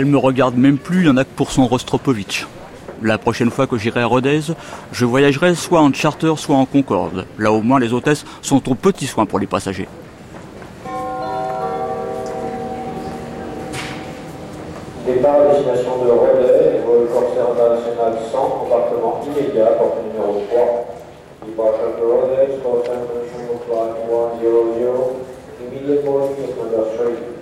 [0.00, 2.46] Elle me regarde même plus, il y en a que pour son Rostropovitch.
[3.02, 4.40] La prochaine fois que j'irai à Rodez,
[4.92, 7.26] je voyagerai soit en charter, soit en Concorde.
[7.38, 9.88] Là au moins les hôtesses sont au petit soin pour les passagers.
[15.06, 20.94] Départ à destination de Rodez, vol Corsair international 100, embarquement immédiat, porte numéro 3.
[21.46, 24.40] Departure to Rodez, Corsair international flight 100,
[25.60, 27.39] immediate boarding is number 3.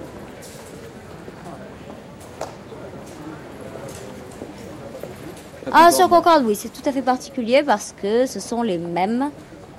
[5.72, 9.31] Ah, sur Concorde, oui, c'est tout à fait particulier parce que ce sont les mêmes.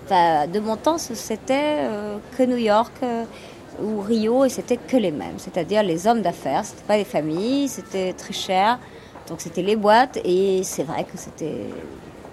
[0.06, 3.23] Enfin, de mon temps, c'était euh, que New York euh,
[3.82, 5.38] ou Rio et c'était que les mêmes.
[5.38, 8.80] C'est-à-dire les hommes d'affaires, c'était pas les familles, c'était très cher.
[9.28, 11.65] Donc c'était les boîtes et c'est vrai que c'était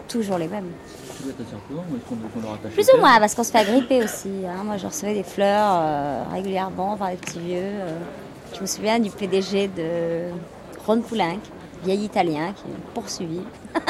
[0.09, 0.71] toujours les mêmes.
[2.71, 4.31] Plus ou moins, parce qu'on se fait agripper aussi.
[4.47, 4.63] hein.
[4.65, 7.73] Moi, je recevais des fleurs euh, régulièrement par les petits vieux.
[8.55, 10.31] Je me souviens du PDG de
[10.87, 11.39] Ron Poulenc,
[11.85, 13.41] vieil Italien, qui m'a poursuivi.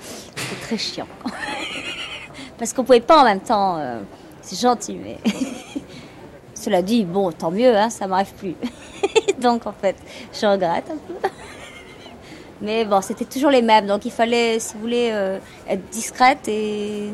[0.00, 1.06] C'était très chiant.
[2.58, 3.76] parce qu'on pouvait pas en même temps.
[3.78, 4.00] euh,
[4.42, 5.18] C'est gentil, mais.
[6.54, 8.54] Cela dit, bon, tant mieux, hein, ça m'arrive plus.
[9.40, 9.96] donc, en fait,
[10.32, 11.14] je regrette un peu.
[12.60, 16.46] Mais bon, c'était toujours les mêmes, donc il fallait, si vous voulez, euh, être discrète
[16.48, 17.10] et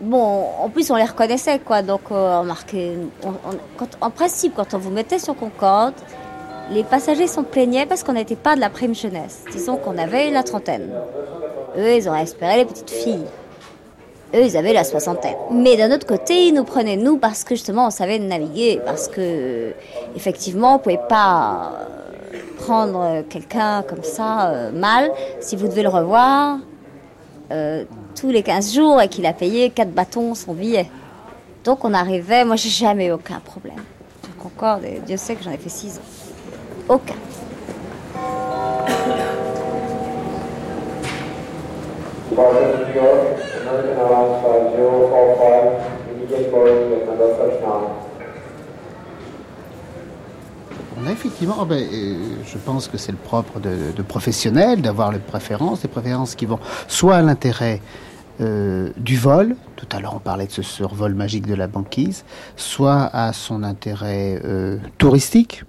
[0.00, 1.80] Bon, en plus, on les reconnaissait, quoi.
[1.82, 2.42] Donc, euh,
[3.22, 5.94] on on- en principe, quand on vous mettait sur Concorde,
[6.70, 9.44] les passagers s'en plaignaient parce qu'on n'était pas de la prime jeunesse.
[9.52, 10.90] Disons qu'on avait la trentaine.
[11.76, 13.26] Eux, ils auraient espéré les petites filles.
[14.34, 15.36] Eux, ils avaient la soixantaine.
[15.50, 18.80] Mais d'un autre côté, ils nous prenaient, nous, parce que justement, on savait naviguer.
[18.84, 19.74] Parce que,
[20.16, 21.72] effectivement, on pouvait pas
[22.32, 25.10] euh, prendre quelqu'un comme ça euh, mal.
[25.40, 26.58] Si vous devez le revoir,
[27.50, 27.84] euh,
[28.18, 30.88] tous les 15 jours et qu'il a payé 4 bâtons son billet.
[31.64, 33.82] Donc on arrivait, moi j'ai jamais eu aucun problème.
[34.42, 36.21] Concorde, et Dieu sait que j'en ai fait 6 ans.
[36.88, 37.14] Aucun.
[42.30, 43.20] Departure to New York,
[43.60, 48.12] American Airlines Flight 045, immediate boarding at number 39.
[50.98, 52.16] On a effectivement, oh ben, euh,
[52.46, 56.46] je pense que c'est le propre de, de professionnels d'avoir les préférences, des préférences qui
[56.46, 57.80] vont soit à l'intérêt
[58.40, 62.24] euh, du vol, tout à l'heure on parlait de ce survol magique de la banquise,
[62.56, 65.64] soit à son intérêt euh, touristique,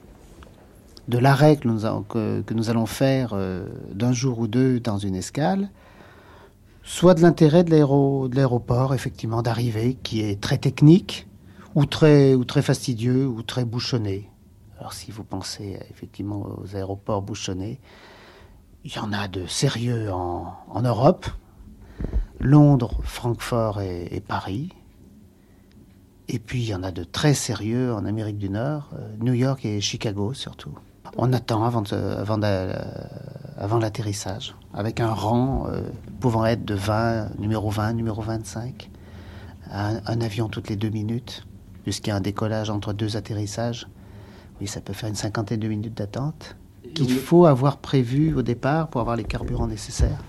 [1.07, 5.69] de l'arrêt que que, nous allons faire euh, d'un jour ou deux dans une escale,
[6.83, 11.27] soit de l'intérêt de l'aéro- de l'aéroport, effectivement, d'arrivée, qui est très technique,
[11.75, 14.29] ou très, ou très fastidieux, ou très bouchonné.
[14.79, 17.79] Alors si vous pensez effectivement aux aéroports bouchonnés,
[18.83, 21.25] il y en a de sérieux en, Europe,
[22.39, 24.69] Londres, Francfort et, et Paris.
[26.27, 29.33] Et puis il y en a de très sérieux en Amérique du Nord, euh, New
[29.33, 30.77] York et Chicago surtout.
[31.17, 32.73] On attend avant, de-
[33.57, 35.81] avant, l'atterrissage, avec un rang euh,
[36.19, 38.89] pouvant être de 20, numéro 20, numéro 25,
[39.71, 41.45] un, un avion toutes les deux minutes,
[41.83, 43.87] puisqu'il y a un décollage entre deux atterrissages.
[44.59, 46.55] Oui, ça peut faire une cinquantaine de minutes d'attente
[46.93, 50.19] qu'il faut avoir prévu au départ pour avoir les carburants nécessaires.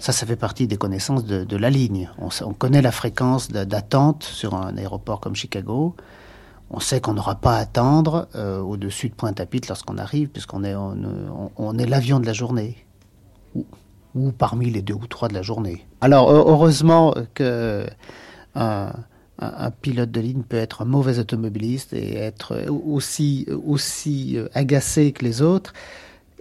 [0.00, 2.10] Ça, ça fait partie des connaissances de, la ligne.
[2.18, 5.96] On, on, connaît la fréquence d'attente sur un aéroport comme Chicago.
[6.70, 10.74] On sait qu'on n'aura pas à attendre euh, au-dessus de Pointe-à-Pitre lorsqu'on arrive, puisqu'on est,
[10.74, 12.76] est l'avion de la journée.
[14.14, 15.86] Ou, parmi les deux ou trois de la journée.
[16.00, 17.86] Alors, heureusement que
[18.54, 18.90] un,
[19.82, 25.24] pilote de ligne peut être un mauvais automobiliste et être aussi, aussi euh, agacé que
[25.24, 25.74] les autres.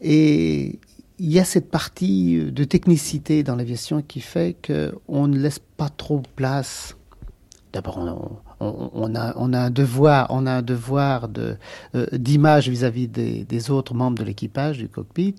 [0.01, 0.80] Et
[1.19, 5.89] il y a cette partie de technicité dans l'aviation qui fait qu'on ne laisse pas
[5.89, 6.95] trop place.
[7.76, 7.99] D'abord,
[8.61, 11.57] on, a, un devoir, on a un devoir de,
[11.93, 15.36] euh, d'image vis-à-vis des, autres membres de l'équipage du cockpit.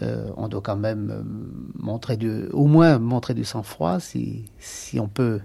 [0.00, 1.22] Euh, on doit quand même euh,
[1.78, 5.40] montrer du, au moins montrer du sang-froid si, si on peut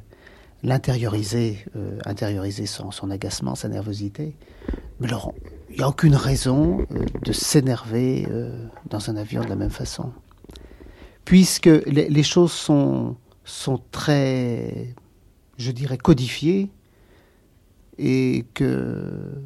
[0.64, 1.66] l'intérioriser,
[2.06, 4.38] intérioriser son, agacement, sa nervosité.
[5.02, 5.36] Mais Laurent,
[5.72, 6.88] il n'y a aucune raison
[7.22, 8.30] de s'énerver
[8.90, 10.14] dans un avion de la même façon.
[11.26, 14.96] Puisque les, choses sont, sont très,
[15.58, 16.70] je dirais, codifiées
[17.98, 19.42] et que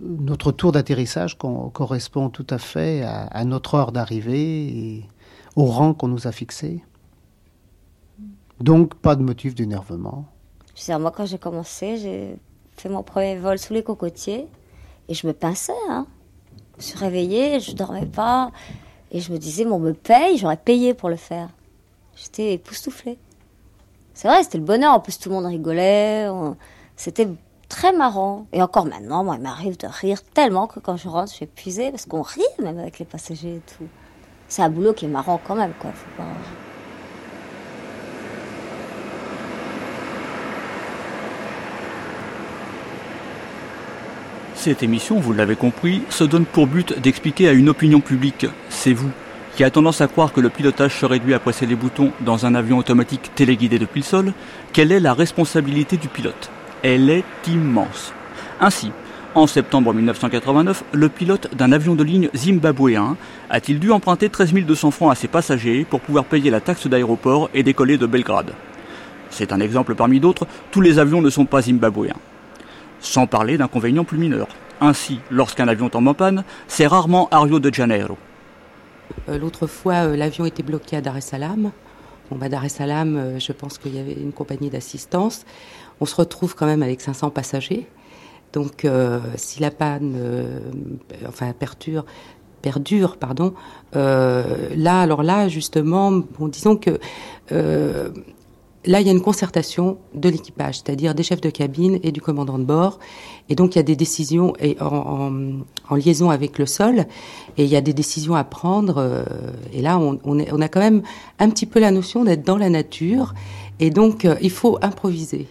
[0.00, 5.08] notre tour d'atterrissage correspond tout à fait à, notre heure d'arrivée et
[5.56, 6.82] au rang qu'on nous a fixé.
[8.60, 10.26] Donc, pas de motif d'énervement.
[10.88, 12.36] Moi, quand j'ai commencé, j'ai
[12.76, 14.46] fait mon premier vol sous les cocotiers.
[15.08, 15.72] Et je me pinçais.
[15.88, 16.06] Hein.
[16.72, 18.52] Je me suis réveillée, je dormais pas.
[19.10, 21.48] Et je me disais, bon, on me paye, j'aurais payé pour le faire.
[22.16, 23.18] J'étais époustouflée.
[24.14, 24.92] C'est vrai, c'était le bonheur.
[24.92, 26.26] En plus, tout le monde rigolait.
[26.96, 27.28] C'était
[27.68, 28.46] très marrant.
[28.52, 31.44] Et encore maintenant, moi, il m'arrive de rire tellement que quand je rentre, je suis
[31.44, 33.88] épuisée parce qu'on rit même avec les passagers et tout.
[34.48, 35.90] C'est un boulot qui est marrant quand même, quoi.
[35.92, 36.28] Faut pas...
[44.54, 48.92] Cette émission, vous l'avez compris, se donne pour but d'expliquer à une opinion publique, c'est
[48.92, 49.10] vous,
[49.56, 52.46] qui a tendance à croire que le pilotage se réduit à presser les boutons dans
[52.46, 54.32] un avion automatique téléguidé depuis le sol,
[54.72, 56.50] quelle est la responsabilité du pilote?
[56.82, 58.12] Elle est immense.
[58.60, 58.92] Ainsi,
[59.34, 63.16] en septembre 1989, le pilote d'un avion de ligne zimbabwéen
[63.50, 67.50] a-t-il dû emprunter 13 200 francs à ses passagers pour pouvoir payer la taxe d'aéroport
[67.54, 68.52] et décoller de Belgrade?
[69.30, 72.16] C'est un exemple parmi d'autres, tous les avions ne sont pas zimbabwéens
[73.02, 74.48] sans parler d'inconvénients plus mineurs.
[74.80, 78.16] Ainsi, lorsqu'un avion tombe en panne, c'est rarement à Rio de Janeiro.
[79.28, 81.70] Euh, l'autre fois, euh, l'avion était bloqué à Dar es Salaam.
[82.30, 85.44] Bon, bah, Dar es Salaam, euh, je pense qu'il y avait une compagnie d'assistance.
[86.00, 87.86] On se retrouve quand même avec 500 passagers.
[88.52, 88.86] Donc,
[89.36, 90.14] si la panne,
[91.26, 92.04] enfin, perdure,
[92.60, 93.54] perdure, pardon,
[93.94, 96.98] là, alors là, justement, bon, disons que
[98.84, 102.20] Là, il y a une concertation de l'équipage, c'est-à-dire des chefs de cabine et du
[102.20, 102.98] commandant de bord.
[103.48, 107.06] Et donc, il y a des décisions en, liaison avec le sol,
[107.56, 108.98] et il y a des décisions à prendre.
[108.98, 109.24] Euh,
[109.72, 111.02] et là, on, a quand même
[111.38, 113.34] un petit peu la notion d'être dans la nature,
[113.78, 115.46] et donc euh, il faut improviser.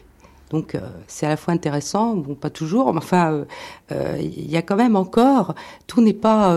[0.52, 3.46] Donc euh, c'est à la fois intéressant, bon pas toujours, mais enfin euh,
[3.94, 5.56] euh, il y a quand même encore,
[5.88, 6.54] tout n'est pas,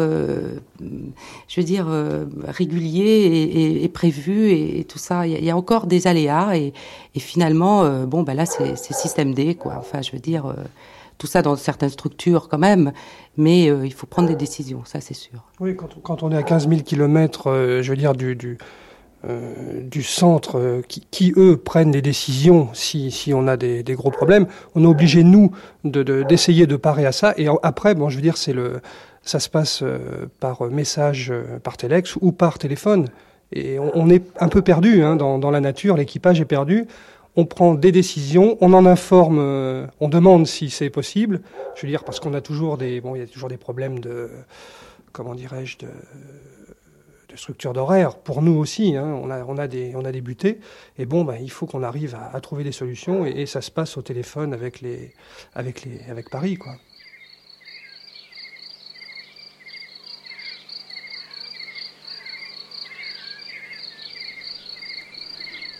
[0.80, 1.86] je veux dire,
[2.46, 5.26] régulier et, prévu et, tout ça.
[5.26, 6.72] Il y, a encore des aléas et,
[7.18, 9.76] finalement, bon bah là c'est système D quoi.
[9.78, 10.52] Enfin je veux dire
[11.18, 12.92] tout ça dans certaines structures quand même,
[13.36, 15.38] mais il faut prendre des décisions, ça c'est sûr.
[15.60, 17.44] Oui, quand, on est à 15 000 kilomètres,
[17.80, 18.58] je veux dire, du,
[19.26, 24.46] euh, du centre euh, qui, eux, prennent des décisions si, on a des, gros problèmes.
[24.74, 25.50] On est obligé, nous,
[25.84, 27.32] d'essayer de, de, parer à ça.
[27.38, 28.80] Et après, bon, je veux dire, c'est le,
[29.22, 33.06] ça se passe euh, par message, par téléx ou par téléphone.
[33.52, 36.86] Et on, est un peu perdu hein, dans, dans, la nature, l'équipage est perdu.
[37.36, 39.38] On prend des décisions, on en informe,
[40.00, 41.40] on demande si c'est possible.
[41.76, 44.00] Je veux dire, parce qu'on a toujours des, bon, il y a toujours des problèmes
[44.00, 44.30] de,
[45.12, 45.88] comment dirais-je, de
[47.36, 50.58] structure d'horaire, pour nous aussi, hein, on, a, on, a des, on a débuté,
[50.98, 53.96] et bon, ben, il faut qu'on arrive à, trouver des solutions, et, ça se passe
[53.96, 55.12] au téléphone avec, les,
[55.54, 56.56] avec, les, avec Paris.
[56.56, 56.72] Quoi.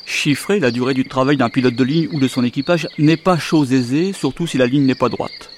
[0.06, 3.38] Chiffrer la durée du travail d'un pilote de ligne ou de son équipage n'est pas
[3.38, 5.50] chose aisée, surtout si la ligne n'est pas droite.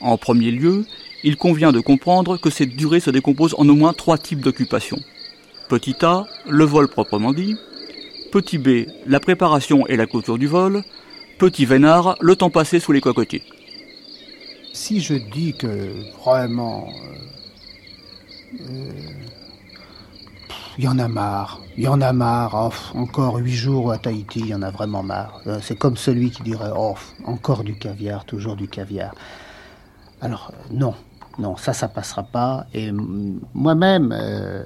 [0.00, 0.84] En premier lieu,
[1.24, 4.98] il convient de comprendre que cette durée se décompose en au moins trois types d'occupations.
[5.68, 7.56] Petit A, le vol proprement dit.
[8.32, 10.82] Petit B, la préparation et la clôture du vol.
[11.38, 13.42] Petit vénard, le temps passé sous les cocotiers.
[14.72, 15.92] Si je dis que
[16.22, 16.88] vraiment...
[16.88, 18.92] Euh, euh,
[20.78, 23.98] il y en a marre, il y en a marre, oh, encore huit jours à
[23.98, 25.40] Tahiti, il y en a vraiment marre.
[25.48, 26.94] Euh, c'est comme celui qui dirait, oh,
[27.24, 29.12] encore du caviar, toujours du caviar.
[30.20, 30.94] Alors, non,
[31.38, 32.66] non, ça, ça passera pas.
[32.74, 32.90] Et
[33.54, 34.64] moi-même, euh,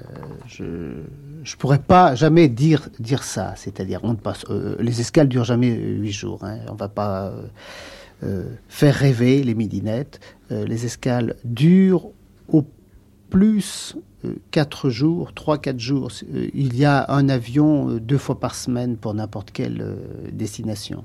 [0.49, 3.53] je pourrais pas jamais dire dire ça.
[3.55, 4.43] C'est-à-dire, on passe.
[4.49, 6.43] Euh, les escales durent jamais huit jours.
[6.43, 6.59] Hein.
[6.69, 7.31] On va pas
[8.23, 10.19] euh, faire rêver les midinettes.
[10.49, 12.09] les escales durent
[12.47, 12.63] au
[13.29, 13.95] plus
[14.51, 16.11] quatre jours, trois quatre jours.
[16.53, 19.97] Il y a un avion deux fois par semaine pour n'importe quelle
[20.31, 21.03] destination.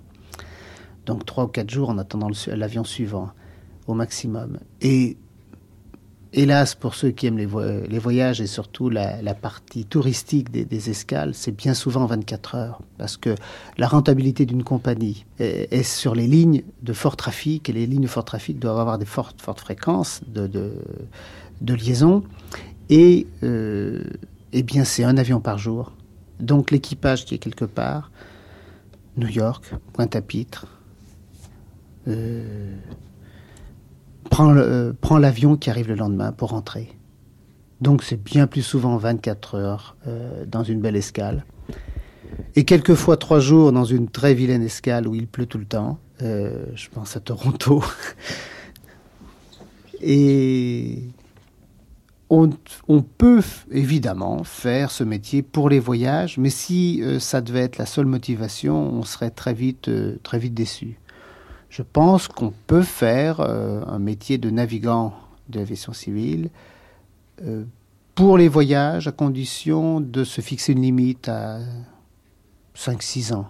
[1.04, 3.30] Donc trois ou quatre jours en attendant l'avion suivant
[3.86, 4.58] au maximum.
[4.82, 5.16] Et
[6.38, 7.46] hélas, pour ceux qui aiment les,
[7.98, 12.82] voyages et surtout la, partie touristique des, escales, c'est bien souvent 24 heures.
[12.96, 13.34] Parce que
[13.76, 18.08] la rentabilité d'une compagnie est, sur les lignes de fort trafic, et les lignes de
[18.08, 22.22] fort trafic doivent avoir des fortes, fréquences de, de, liaison.
[22.88, 24.04] Et euh,
[24.52, 25.92] eh bien, c'est un avion par jour.
[26.40, 28.12] Donc l'équipage qui est quelque part,
[29.16, 30.68] New York, Pointe-à-Pitre,
[32.06, 32.76] euh,
[34.40, 36.88] euh, prend l'avion qui arrive le lendemain pour rentrer.
[37.80, 41.44] Donc c'est bien plus souvent 24 heures euh, dans une belle escale.
[42.56, 45.98] Et quelquefois trois jours dans une très vilaine escale où il pleut tout le temps.
[46.22, 47.82] Euh, je pense à Toronto.
[50.00, 51.02] Et
[52.30, 52.50] on,
[53.02, 58.06] peut évidemment faire ce métier pour les voyages, mais si ça devait être la seule
[58.06, 59.90] motivation, on serait très vite,
[60.22, 61.00] très vite déçu
[61.68, 65.14] je pense qu'on peut faire euh, un métier de navigant
[65.48, 66.50] de l'aviation civile
[67.42, 67.64] euh,
[68.14, 71.60] pour les voyages à condition de se fixer une limite à
[72.76, 73.48] 5-6 ans.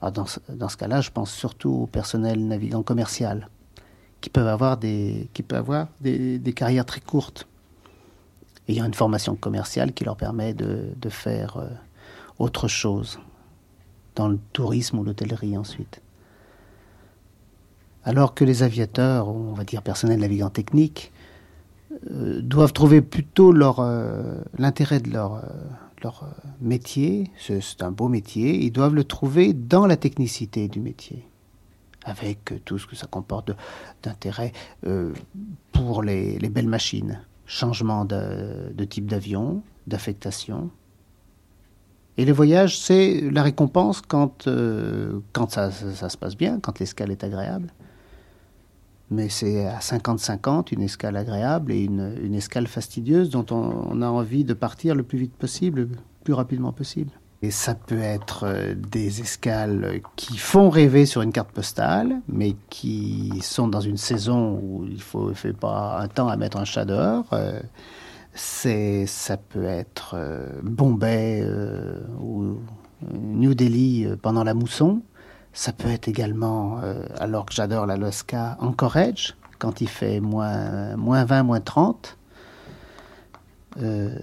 [0.00, 3.48] Ah, dans, ce cas-là, je pense surtout au personnel navigant commercial
[4.20, 7.46] qui peuvent avoir des, qui peuvent avoir des, carrières très courtes.
[8.68, 11.68] Et il y a une formation commerciale qui leur permet de, faire euh,
[12.38, 13.18] autre chose
[14.14, 16.01] dans le tourisme ou l'hôtellerie ensuite
[18.04, 21.12] alors que les aviateurs, on va dire personnel navigant technique,
[22.10, 26.08] euh, doivent trouver plutôt euh, l'intérêt de leur, euh,
[26.60, 31.24] métier, c'est un beau métier, ils doivent le trouver dans la technicité du métier,
[32.04, 33.52] avec tout ce que ça comporte
[34.02, 34.52] d'intérêt
[35.70, 40.70] pour les, belles machines, changement de, type d'avion, d'affectation.
[42.16, 47.72] Et les voyages, c'est la récompense quand, ça, se passe bien, quand l'escale est agréable
[49.12, 54.44] mais c'est à 50-50 une escale agréable et une, escale fastidieuse dont on, a envie
[54.44, 55.88] de partir le plus vite possible, le
[56.24, 57.12] plus rapidement possible.
[57.42, 62.54] Et ça peut être euh, des escales qui font rêver sur une carte postale, mais
[62.70, 66.64] qui sont dans une saison où il faut fait pas un temps à mettre un
[66.64, 67.26] chat dehors.
[67.32, 67.60] Euh,
[68.32, 71.44] c'est, ça peut être euh, Bombay
[72.20, 72.58] ou
[73.12, 75.02] New Delhi pendant la mousson.
[75.52, 80.96] Ça peut être également, euh, alors que j'adore la Losca, Anchorage, quand il fait moins,
[80.96, 82.16] moins 20, moins 30.
[83.80, 84.14] Euh,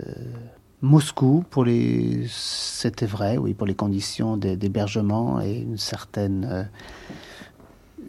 [0.82, 6.68] Moscou, pour les, c'était vrai, oui, pour les conditions d'hébergement et une certaine,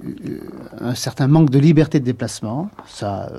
[0.04, 0.40] euh,
[0.80, 2.70] un certain manque de liberté de déplacement.
[2.86, 3.30] Ça,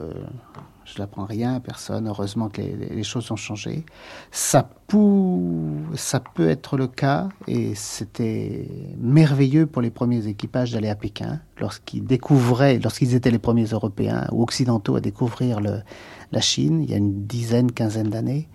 [0.93, 2.07] je n'apprends rien à personne.
[2.07, 3.85] Heureusement que les, choses ont changé.
[4.31, 8.67] Ça, peut être le cas, et c'était
[8.99, 14.27] merveilleux pour les premiers équipages d'aller à Pékin, lorsqu'ils découvraient, lorsqu'ils étaient les premiers Européens
[14.31, 18.49] ou occidentaux à découvrir la Chine, il y a une dizaine, quinzaine d'années.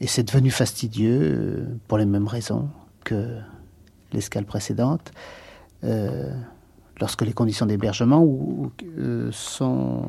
[0.00, 2.68] Et c'est devenu fastidieux euh, pour les mêmes raisons
[3.04, 3.38] que
[4.12, 5.12] l'escale précédente.
[5.84, 6.34] Euh,
[7.02, 8.24] lorsque les conditions d'hébergement
[8.96, 10.06] euh, sont,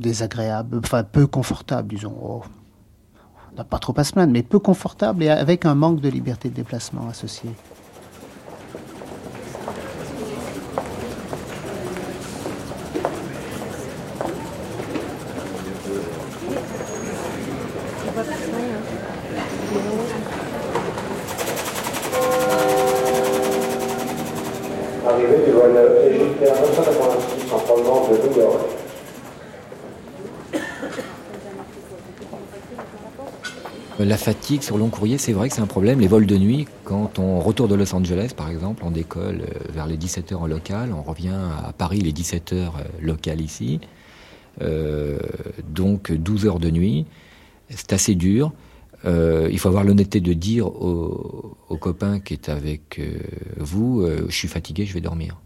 [0.00, 2.16] désagréables, enfin peu confortables, disons.
[2.20, 2.42] Oh,
[3.52, 6.08] on n'a pas trop à se plaindre, mais peu confortables et avec un manque de
[6.08, 7.50] liberté de déplacement associé.
[34.22, 35.98] Fatigue sur long courrier, c'est vrai que c'est un problème.
[35.98, 39.72] Les vols de nuit, quand on retourne de Los Angeles, par exemple, on décolle euh,
[39.72, 42.68] vers les 17h en local, on revient à Paris les 17h euh,
[43.00, 43.80] local ici.
[44.60, 45.18] Euh,
[45.68, 47.06] donc 12 heures de nuit,
[47.68, 48.52] c'est assez dur.
[49.04, 53.00] il faut avoir l'honnêteté de dire au, copain qui est avec
[53.56, 55.40] vous, je suis fatigué, je vais dormir.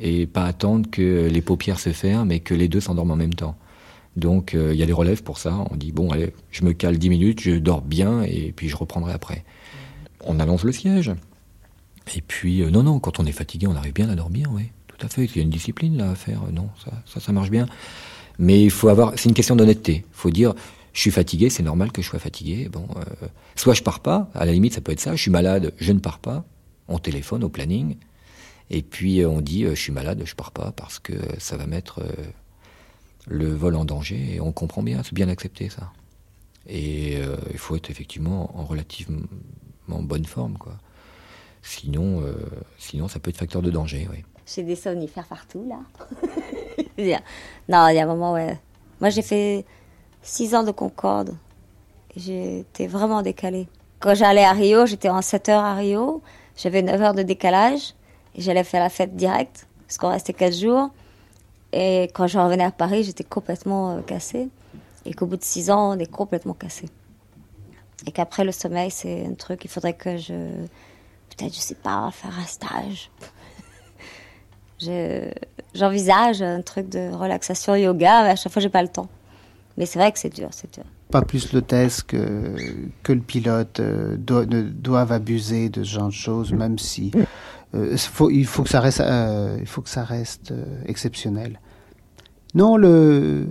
[0.00, 3.34] Et pas attendre que les paupières se ferment et que les deux s'endorment en même
[3.34, 3.56] temps.
[4.16, 5.64] Donc euh, il y a des relèves pour ça.
[5.70, 8.76] On dit bon allez, je me cale 10 minutes, je dors bien et puis je
[8.76, 9.44] reprendrai après.
[10.24, 11.12] On allonge le siège.
[12.16, 14.70] Et puis euh, non non, quand on est fatigué, on arrive bien à dormir, oui,
[14.86, 15.24] tout à fait.
[15.24, 16.42] Il y a une discipline là à faire.
[16.52, 16.68] Non,
[17.06, 17.66] ça ça, marche bien.
[18.38, 20.04] Mais il faut avoir, c'est une question d'honnêteté.
[20.08, 20.54] Il faut dire
[20.92, 22.68] Je suis fatigué, c'est normal que je sois fatigué.
[22.68, 25.16] Bon, euh, soit je pars pas, à la limite ça peut être ça.
[25.16, 26.44] Je suis malade, je ne pars pas.
[26.86, 27.96] On téléphone au planning,
[28.70, 31.66] et puis euh, on dit je suis malade, je pars pas parce que ça va
[31.66, 32.02] mettre
[33.26, 34.34] le vol en danger.
[34.34, 35.92] Et on comprend bien, c'est bien accepté ça.
[36.66, 37.18] Et
[37.50, 39.26] il faut être effectivement en relativement
[39.88, 40.74] bonne forme, quoi.
[41.62, 42.22] Sinon,
[42.78, 44.24] sinon ça peut être facteur de danger, oui.
[44.46, 45.78] J'ai des somnifères partout, là.
[47.68, 48.58] non, il y a un moment, ouais.
[49.00, 49.64] Moi, j'ai fait
[50.22, 51.36] six ans de Concorde.
[52.16, 53.68] J'étais vraiment décalée.
[54.00, 56.22] Quand j'allais à Rio, j'étais en 7 heures à Rio.
[56.56, 57.94] J'avais 9 heures de décalage.
[58.34, 60.90] Et j'allais faire la fête directe, parce qu'on restait 4 jours.
[61.76, 64.48] Et quand je revenais à Paris, j'étais complètement euh, cassée.
[65.04, 66.88] Et qu'au bout de 6 ans, on est complètement cassé.
[68.06, 70.32] Et qu'après, le sommeil, c'est un truc, il faudrait que je.
[71.30, 73.10] Peut-être, je sais pas, faire un stage
[75.74, 79.08] j'envisage un truc de relaxation yoga, mais à chaque fois, j'ai pas le temps.
[79.76, 80.84] Mais c'est vrai que c'est dur, c'est dur.
[81.10, 82.54] Pas plus l'hôtesse que,
[83.02, 87.10] que le pilote euh, doivent abuser de ce genre de choses, même si
[87.74, 87.96] euh,
[88.30, 90.52] il faut que ça reste, euh, il faut que ça reste
[90.86, 91.58] exceptionnel.
[92.54, 93.48] Non, le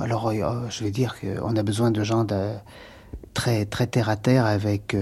[0.00, 0.32] alors
[0.70, 2.26] je vais dire qu'on a besoin de gens
[3.32, 4.96] très très terre à terre avec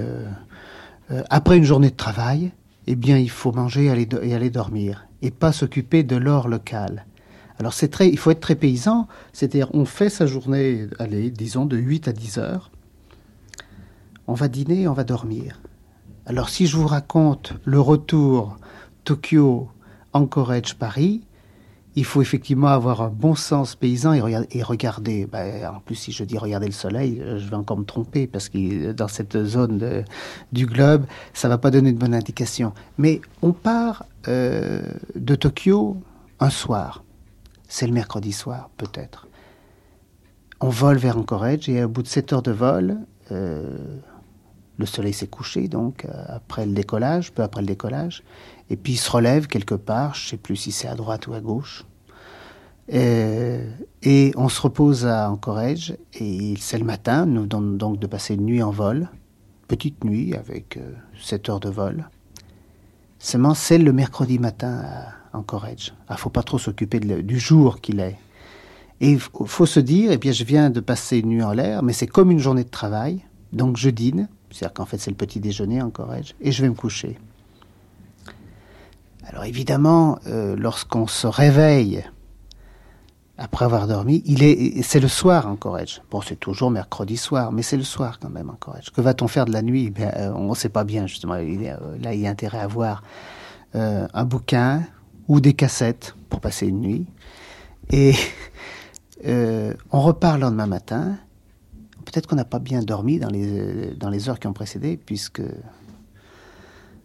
[1.31, 2.53] après une journée de travail,
[2.87, 6.49] eh bien il faut manger et aller, et aller dormir et pas s'occuper de l'or
[6.49, 7.05] local.
[7.59, 11.67] Alors c'est très, il faut être très paysan, c'est-à-dire on fait sa journée, allez, disons
[11.67, 12.71] de 8 à 10 heures,
[14.27, 15.61] on va dîner, on va dormir.
[16.25, 18.57] Alors si je vous raconte le retour
[19.05, 19.69] Tokyo,
[20.15, 21.23] Anchorage, Paris,
[21.97, 25.27] il faut effectivement avoir un bon sens paysan et, regarder.
[25.27, 28.49] Ben, en plus, si je dis regarder le soleil, je vais encore me tromper parce
[28.49, 30.05] que dans cette zone
[30.53, 32.73] du globe, ça va pas donner de bonne indication.
[32.99, 34.83] Mais on part euh,
[35.17, 35.97] de Tokyo
[36.39, 37.05] un soir.
[37.69, 39.29] C'est le mercredi soir, peut-être.
[40.61, 42.99] On vole vers Anchorage et au bout de 7 heures de vol,
[43.33, 43.77] euh,
[44.77, 48.23] le soleil s'est couché, donc euh, après le décollage, peu après le décollage,
[48.71, 51.27] et puis il se relève quelque part, je ne sais plus si c'est à droite
[51.27, 51.85] ou à gauche.
[52.93, 58.35] Et, on se repose à Anchorage, et c'est le matin, nous donnons donc de passer
[58.35, 59.09] une nuit en vol,
[59.69, 60.79] petite nuit avec
[61.21, 62.09] 7 heures de vol.
[63.19, 65.93] Seulement, c'est le mercredi matin à Anchorage.
[66.09, 68.17] Il ne faut pas trop s'occuper du jour qu'il est.
[69.01, 71.83] Et il faut se dire, eh bien, je viens de passer une nuit en l'air,
[71.83, 73.25] mais c'est comme une journée de travail.
[73.53, 76.69] Donc, je dîne, c'est-à-dire qu'en fait, c'est le petit déjeuner à Anchorage, et je vais
[76.69, 77.19] me coucher.
[79.31, 82.05] Alors, évidemment, euh, lorsqu'on se réveille
[83.39, 84.25] après avoir dormi,
[84.83, 86.03] c'est le soir en Corrège.
[86.11, 88.91] Bon, c'est toujours mercredi soir, mais c'est le soir quand même en Corrège.
[88.91, 89.95] Que va-t-on faire de la nuit?
[90.01, 91.35] Euh, On ne sait pas bien, justement.
[91.35, 93.03] Euh, là, il y a intérêt à avoir
[93.73, 94.83] un bouquin
[95.29, 97.07] ou des cassettes pour passer une nuit.
[97.93, 98.15] Et
[99.25, 101.19] on repart le lendemain matin.
[102.05, 105.43] Peut-être qu'on n'a pas bien dormi dans les, dans les heures qui ont précédé, puisque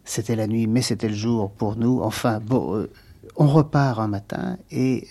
[0.06, 2.00] c'était la nuit, mais c'était le jour pour nous.
[2.00, 2.86] Enfin, bon,
[3.36, 5.06] on repart un matin et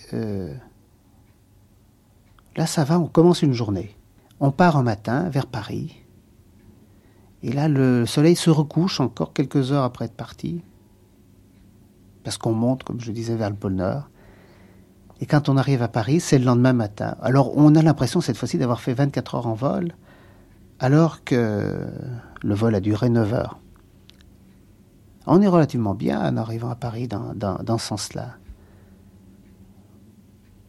[2.56, 3.94] Là, ça va, on commence une journée.
[4.40, 5.94] On part un matin vers Paris.
[7.42, 10.62] Et là, le soleil se recouche encore quelques heures après être parti.
[12.24, 14.08] Parce qu'on monte, comme je disais, vers le pôle Nord.
[15.20, 17.16] Et quand on arrive à Paris, c'est le lendemain matin.
[17.20, 19.94] Alors, on a l'impression cette fois-ci d'avoir fait 24 heures en vol,
[20.78, 21.86] alors que
[22.42, 23.58] le vol a duré 9 heures.
[25.26, 28.36] On est relativement bien en arrivant à Paris dans, ce sens-là.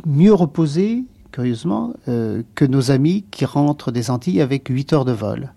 [0.05, 5.11] Mieux reposé, curieusement, euh, que nos amis qui rentrent des Antilles avec 8 heures de
[5.11, 5.53] vol,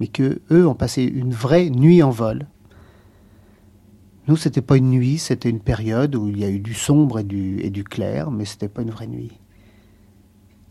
[0.00, 2.48] mais que eux ont passé une vraie nuit en vol.
[4.26, 7.20] Nous, c'était pas une nuit, c'était une période où il y a eu du sombre
[7.20, 9.32] et du, clair, mais c'était pas une vraie nuit.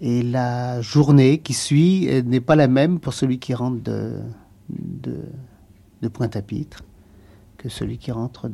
[0.01, 4.24] Et la journée qui suit n'est pas la même pour celui qui rentre de
[6.09, 6.84] Pointe-à-Pitre
[7.62, 8.49] que celui qui rentre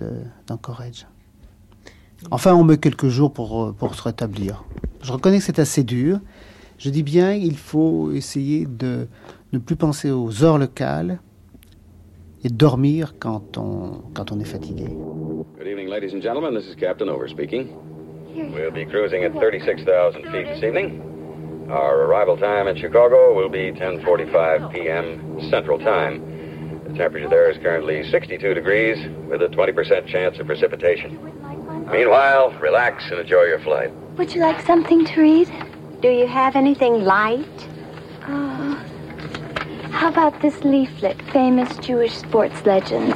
[0.48, 1.08] d'Anchorage.
[2.32, 4.66] Enfin, on met quelques jours pour, pour se rétablir.
[5.02, 6.20] Je reconnais que c'est assez dur.
[6.78, 9.08] Je dis bien, il faut essayer de
[9.54, 11.20] ne plus penser aux heures locales
[12.44, 14.88] et dormir quand on, quand on est fatigué.
[15.58, 16.54] Good evening, ladies and gentlemen.
[16.54, 17.70] This is Captain Over speaking.
[18.36, 21.02] We'll be cruising at 36,000 feet this evening.
[21.70, 25.40] Our arrival time in Chicago will be 10:45 p.m.
[25.50, 26.37] Central Time.
[26.98, 28.98] The temperature there is currently 62 degrees,
[29.30, 31.20] with a 20% chance of precipitation.
[31.92, 33.94] Meanwhile, relax and enjoy your flight.
[34.18, 35.48] Would you like something to read?
[36.02, 37.68] Do you have anything light?
[38.28, 38.84] Oh.
[39.92, 43.16] how about this leaflet, Famous Jewish Sports Legends?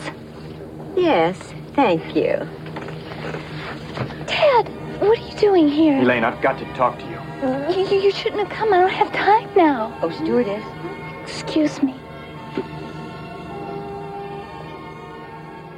[0.96, 1.40] Yes,
[1.74, 2.48] thank you.
[4.28, 4.70] Ted,
[5.02, 6.00] what are you doing here?
[6.00, 7.84] Elaine, I've got to talk to you.
[7.84, 8.72] You, you shouldn't have come.
[8.76, 9.98] I don't have time now.
[10.04, 10.64] Oh, stewardess.
[11.24, 11.96] Excuse me.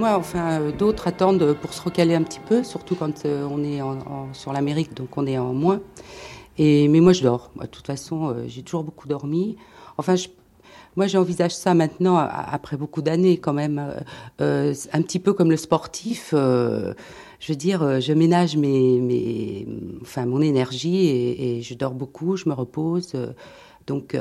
[0.05, 3.81] Enfin, euh, d'autres attendent pour se recaler un petit peu, surtout quand euh, on est
[3.81, 5.81] en, sur l'Amérique, donc on est en moins.
[6.57, 7.51] Et, mais moi, je dors.
[7.59, 9.57] De toute façon, euh, j'ai toujours beaucoup dormi.
[9.97, 10.27] Enfin, je-
[10.95, 13.79] moi, j'envisage ça maintenant, après beaucoup d'années quand même,
[14.39, 16.29] un petit peu comme le sportif.
[16.33, 16.93] je
[17.49, 19.67] veux dire, je ménage mes, mes,
[20.03, 23.13] enfin, mon énergie et, je dors beaucoup, je me repose.
[23.87, 24.15] donc,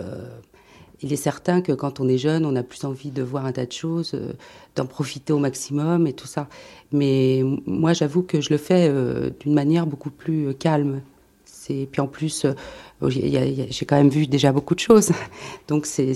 [1.03, 3.53] il est certain que quand on est jeune, on a plus envie de voir un
[3.53, 4.33] tas de choses, euh,
[4.77, 6.49] d'en profiter au maximum et tout ça.
[6.93, 11.01] Mais moi, j'avoue que je le fais euh, d'une manière beaucoup plus euh, calme.
[11.45, 12.55] C'est puis en plus, a-
[13.03, 15.11] j'ai quand même vu déjà beaucoup de choses.
[15.69, 16.15] Donc c'est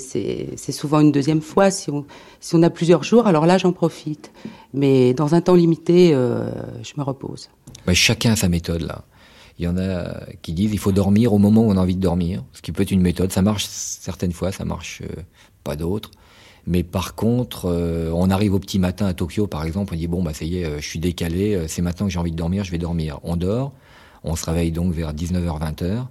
[0.72, 3.26] souvent une deuxième fois si on a plusieurs jours.
[3.26, 4.32] Alors là, j'en profite.
[4.74, 7.49] Mais dans un temps limité, je me repose.
[7.93, 9.05] Chacun a sa méthode là.
[9.59, 11.96] Il y en a qui disent il faut dormir au moment où on a envie
[11.96, 13.32] de dormir, ce qui peut être une méthode.
[13.32, 15.22] Ça marche certaines fois, ça marche euh,
[15.64, 16.11] pas d'autres.
[16.66, 20.09] Mais par contre, euh, on arrive au petit matin à Tokyo, par exemple, on dit
[20.09, 22.32] bon bah ça y est, euh, je suis décalé, euh, c'est maintenant que j'ai envie
[22.32, 23.20] de dormir, je vais dormir.
[23.22, 23.72] On dort,
[24.24, 26.07] on se réveille donc vers 19h-20h.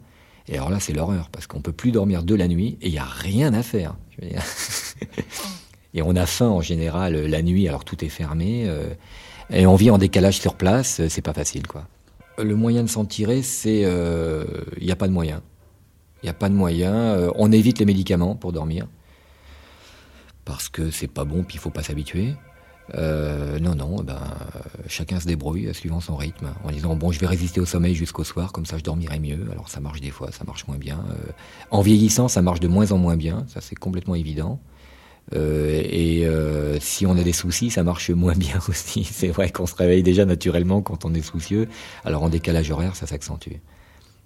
[0.48, 2.94] Et alors là, c'est l'horreur parce qu'on peut plus dormir de la nuit et il
[2.94, 3.96] y a rien à faire.
[5.96, 8.66] Et on a faim en général euh, la nuit, alors tout est fermé.
[8.68, 8.94] euh,
[9.52, 11.88] et on vit en décalage sur place, euh, c'est pas facile quoi.
[12.38, 15.42] Le moyen de s'en tirer, c'est il n'y a pas de moyen.
[16.24, 16.94] Il n'y a pas de moyen.
[16.94, 18.88] euh, on évite les médicaments pour dormir
[20.44, 22.34] parce que c'est pas bon, puis il faut pas s'habituer.
[22.94, 27.12] Euh, non, non, ben, euh, chacun se débrouille euh, suivant son rythme, en disant bon,
[27.12, 29.48] je vais résister au sommeil jusqu'au soir, comme ça je dormirai mieux.
[29.52, 31.04] Alors ça marche des fois, ça marche moins bien.
[31.10, 31.32] Euh,
[31.72, 34.60] en vieillissant, ça marche de moins en moins bien, ça c'est complètement évident.
[35.34, 39.04] Euh, et euh, si on a des soucis, ça marche moins bien aussi.
[39.04, 41.68] C'est vrai qu'on se réveille déjà naturellement quand on est soucieux.
[42.04, 43.54] Alors en décalage horaire, ça s'accentue.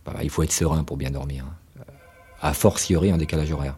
[0.05, 1.45] Voilà, il faut être serein pour bien dormir.
[1.47, 1.83] hein.
[2.41, 3.77] A fortiori en décalage horaire.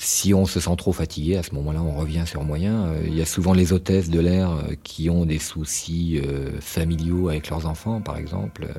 [0.00, 2.86] Si on se sent trop fatigué, à ce moment-là, on revient sur moyen.
[2.86, 6.60] Euh, Il y a souvent les hôtesses de l'air euh, qui ont des soucis euh,
[6.60, 8.74] familiaux avec leurs enfants, par exemple, euh,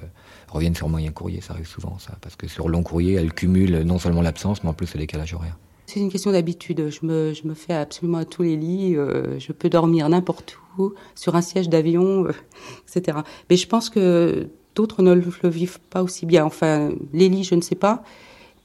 [0.48, 1.42] reviennent sur moyen courrier.
[1.42, 2.18] Ça arrive souvent, ça.
[2.22, 5.34] Parce que sur long courrier, elles cumulent non seulement l'absence, mais en plus le décalage
[5.34, 5.58] horaire.
[5.90, 6.92] C'est une question d'habitude.
[6.92, 8.96] Je me, je me fais absolument à tous les lits.
[8.96, 12.32] euh, je peux dormir n'importe où, sur un siège d'avion, euh,
[12.96, 13.18] etc.
[13.50, 16.46] Mais je pense que d'autres ne le, vivent pas aussi bien.
[16.46, 18.04] Enfin, les lits, je ne sais pas,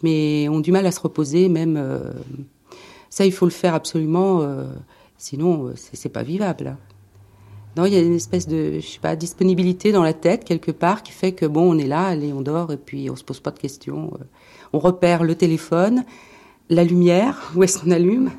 [0.02, 1.48] mais ont du mal à se reposer.
[1.48, 2.12] Même euh,
[3.08, 4.46] ça, il faut le faire absolument.
[5.16, 6.76] sinon, c'est pas vivable.
[7.78, 10.72] Non, il y a une espèce de, je sais pas, disponibilité dans la tête quelque
[10.72, 13.24] part qui fait que bon, on est là, allez, on dort et puis on se
[13.24, 14.12] pose pas de questions.
[14.74, 16.04] On repère le téléphone,
[16.70, 18.30] la lumière, où est-ce qu'on allume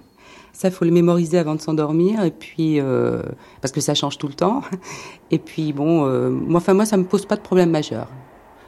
[0.53, 3.21] Ça, faut le mémoriser avant de s'endormir et puis euh,
[3.61, 4.61] parce que ça change tout le temps.
[5.31, 8.07] Et puis bon, euh, moi, enfin moi, ça me pose pas de problème majeur.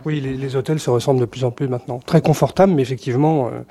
[0.06, 2.00] Oui, les, hôtels se ressemblent de plus en plus maintenant.
[2.00, 3.62] Très confortables, mais effectivement, euh,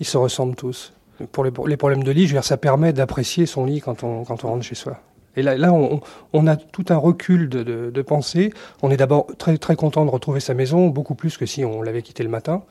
[0.00, 0.92] ils se ressemblent tous.
[1.30, 4.24] Pour les, problèmes de lit, je veux dire, ça permet d'apprécier son lit quand on,
[4.24, 4.98] rentre chez soi.
[5.36, 8.52] Et là, là on, a tout un recul de pensée.
[8.82, 11.80] On est d'abord très, très content de retrouver sa maison, beaucoup plus que si on
[11.82, 12.64] l'avait quitté le matin.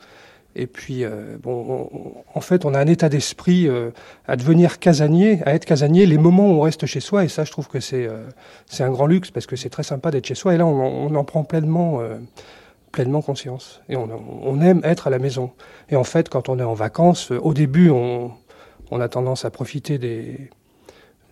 [0.54, 3.90] Et puis, euh, bon, on- on- en fait, on a un état d'esprit euh,
[4.26, 7.24] à devenir casanier, à être casanier les moments où on reste chez soi.
[7.24, 8.26] Et ça, je trouve que c'est euh,
[8.80, 10.54] un grand luxe parce que c'est très sympa d'être chez soi.
[10.54, 12.18] Et là, on, en prend pleinement, euh,
[12.92, 13.80] pleinement conscience.
[13.88, 15.52] Et on, aime être à la maison.
[15.88, 18.32] Et en fait, quand on est en vacances, au début, on,
[19.00, 20.50] a tendance à profiter des,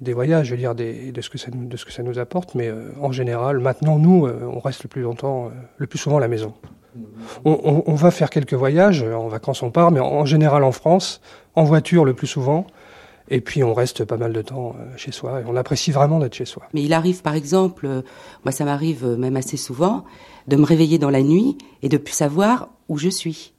[0.01, 2.03] des voyages, je veux dire, des, de, ce que ça nous, de ce que ça
[2.03, 2.55] nous apporte.
[2.55, 2.71] Mais
[3.03, 6.55] en général, maintenant, nous, on reste le plus longtemps, le plus souvent à la maison.
[7.45, 11.21] On, va faire quelques voyages, en vacances on part, mais en, général en France,
[11.55, 12.67] en voiture le plus souvent.
[13.31, 16.19] Et puis on reste pas mal de temps euh, chez soi et on apprécie vraiment
[16.19, 16.65] d'être chez soi.
[16.75, 18.03] Mais il arrive, par exemple, euh,
[18.45, 20.05] moi ça m'arrive euh, même assez souvent,
[20.49, 23.53] de me réveiller dans la nuit et de plus savoir où je suis.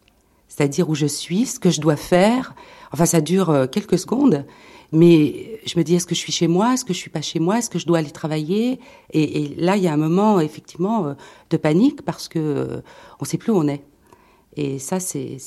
[0.49, 2.53] C'est-à-dire où je suis, ce que je dois faire.
[2.91, 4.45] Enfin, ça dure quelques secondes,
[4.91, 7.21] mais je me dis est-ce que je suis chez moi, est-ce que je suis pas
[7.21, 8.79] chez moi, est-ce que je dois aller travailler?
[9.11, 11.13] Et, et là, il y a un moment effectivement euh,
[11.49, 12.81] de panique parce que euh,
[13.19, 13.83] on sait plus où on est.
[14.57, 15.37] Et ça, c'est.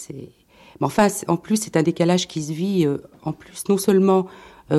[0.80, 4.26] Mais enfin, en plus, c'est un décalage qui se vit, euh, en plus, non seulement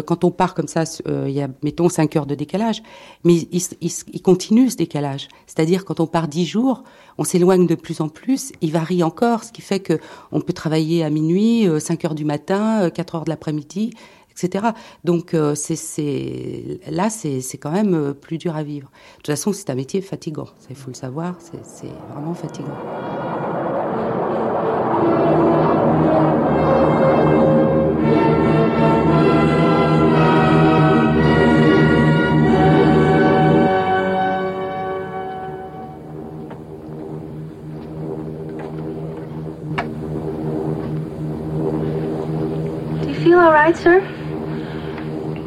[0.07, 2.81] quand on part comme ça, il y a, mettons, 5 heures de décalage,
[3.23, 5.27] mais il, il il continue ce décalage.
[5.45, 6.83] C'est-à-dire, quand on part 10 jours,
[7.17, 9.99] on s'éloigne de plus en plus, il varie encore, ce qui fait que
[10.31, 13.91] on peut travailler à minuit, euh, 5 heures du matin, euh, 4 heures de l'après-midi,
[14.35, 14.67] etc.
[15.03, 18.89] Donc euh, c'est, là, c'est quand même euh, plus dur à vivre.
[18.89, 22.75] De toute façon, c'est un métier fatigant, il faut le savoir, c'est vraiment fatigant.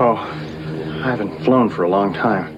[0.00, 0.16] Oh,
[1.02, 2.54] I haven't flown for a long time.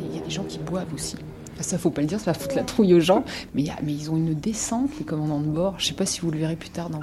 [0.00, 1.16] Il y, a des gens qui boivent aussi.
[1.58, 3.24] Ça, faut pas le dire, ça va foutre la trouille aux gens.
[3.52, 5.74] Mais, ils ont une descente, les commandants de bord.
[5.78, 7.00] Je sais pas si vous le verrez plus tard dans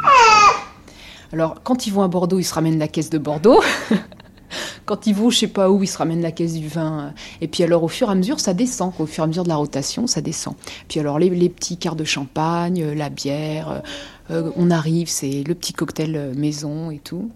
[1.34, 3.62] Alors, quand ils vont à Bordeaux, ils se ramènent la caisse de Bordeaux.
[4.86, 7.14] quand ils vont, je sais pas où, ils se ramènent la caisse du vin.
[7.42, 8.94] Et puis alors, au fur et à mesure, ça descend.
[8.98, 10.56] Au fur et à mesure de la rotation, ça descend.
[10.88, 13.82] Puis alors, les, petits quarts de champagne, la bière,
[14.30, 17.30] euh, on arrive, c'est le petit cocktail euh, maison et tout.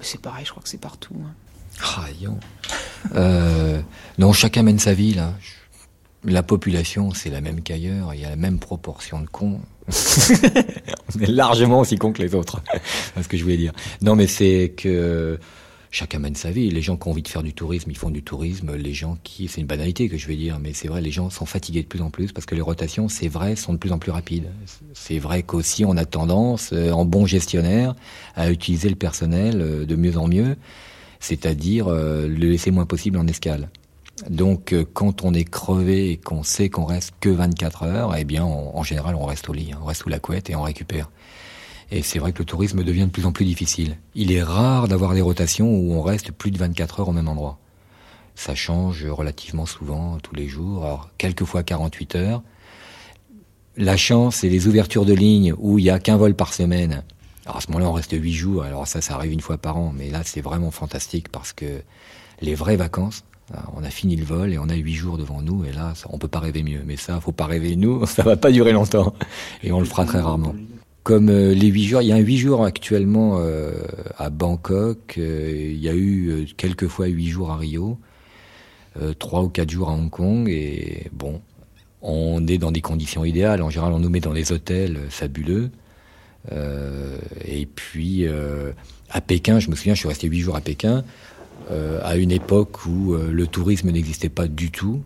[0.00, 1.14] C'est pareil, je crois que c'est partout.
[1.24, 1.32] Hein.
[1.82, 2.06] Ah,
[3.14, 3.80] euh,
[4.18, 5.34] non, chacun mène sa vie, là.
[6.24, 8.12] La population, c'est la même qu'ailleurs.
[8.14, 9.60] Il y a la même proportion de cons.
[9.88, 12.60] on est largement aussi cons que les autres.
[13.14, 13.72] c'est ce que je voulais dire.
[14.02, 15.38] Non, mais c'est que
[15.90, 16.70] chacun mène sa vie.
[16.70, 18.74] Les gens qui ont envie de faire du tourisme, ils font du tourisme.
[18.76, 21.30] Les gens qui, c'est une banalité que je vais dire, mais c'est vrai, les gens
[21.30, 23.92] sont fatigués de plus en plus parce que les rotations, c'est vrai, sont de plus
[23.92, 24.48] en plus rapides.
[24.94, 27.94] C'est vrai qu'aussi on a tendance, euh, en bon gestionnaire,
[28.36, 30.56] à utiliser le personnel euh, de mieux en mieux,
[31.20, 33.70] c'est-à-dire euh, le laisser moins possible en escale.
[34.28, 38.42] Donc, quand on est crevé et qu'on sait qu'on reste que 24 heures, eh bien,
[38.44, 39.78] en général, on reste au lit, hein.
[39.80, 41.08] on reste sous la couette et on récupère.
[41.90, 43.96] Et c'est vrai que le tourisme devient de plus en plus difficile.
[44.14, 47.28] Il est rare d'avoir des rotations où on reste plus de 24 heures au même
[47.28, 47.58] endroit.
[48.34, 52.42] Ça change relativement souvent, tous les jours, alors quelquefois 48 heures.
[53.76, 57.04] La chance, c'est les ouvertures de lignes où il n'y a qu'un vol par semaine.
[57.46, 59.78] Alors à ce moment-là, on reste 8 jours, alors ça, ça arrive une fois par
[59.78, 61.80] an, mais là, c'est vraiment fantastique parce que
[62.42, 63.24] les vraies vacances,
[63.74, 66.18] on a fini le vol et on a 8 jours devant nous, et là, on
[66.18, 66.82] peut pas rêver mieux.
[66.84, 69.14] Mais ça, faut pas rêver nous, ça va pas durer longtemps.
[69.62, 70.54] Et on le fera très rarement
[71.08, 72.02] comme euh, les huit jours.
[72.02, 73.72] Il y a un huit jours actuellement euh,
[74.18, 75.14] à Bangkok.
[75.16, 77.98] Euh, il y a eu quelques fois huit jours à Rio,
[79.18, 80.50] trois ou quatre jours à Hong Kong.
[80.50, 81.40] Et bon,
[82.02, 83.62] on est dans des conditions idéales.
[83.62, 85.70] En général, on nous met dans des hôtels fabuleux.
[86.50, 88.26] et puis
[89.08, 91.04] à Pékin, je me souviens, je suis resté huit jours à Pékin,
[91.70, 95.02] à une époque où le tourisme n'existait pas du tout.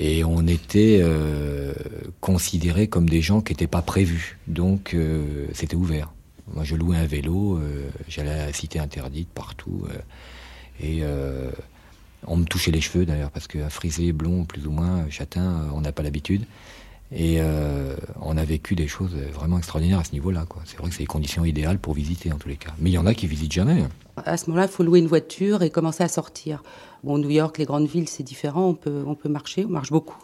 [0.00, 1.72] Et on était euh,
[2.20, 4.38] considérés comme des gens qui n'étaient pas prévus.
[4.46, 6.12] Donc euh, c'était ouvert.
[6.54, 9.86] Moi je louais un vélo, euh, j'allais à la cité interdite partout.
[10.80, 11.02] et
[12.26, 15.80] on me touchait les cheveux d'ailleurs, parce qu'à frisé, blond, plus ou moins, châtain, on
[15.80, 16.44] n'a pas l'habitude.
[17.10, 17.40] Et
[18.20, 20.44] on a vécu des choses vraiment extraordinaires à ce niveau-là.
[20.66, 22.70] C'est vrai que c'est les conditions idéales pour visiter en tous les cas.
[22.78, 23.84] Mais il y en a qui visitent jamais.
[24.26, 26.62] À ce moment-là, il faut louer une voiture et commencer à sortir.
[27.04, 28.68] Bon, New York, les grandes villes, c'est différent.
[28.68, 30.18] On peut, on peut marcher, on marche beaucoup.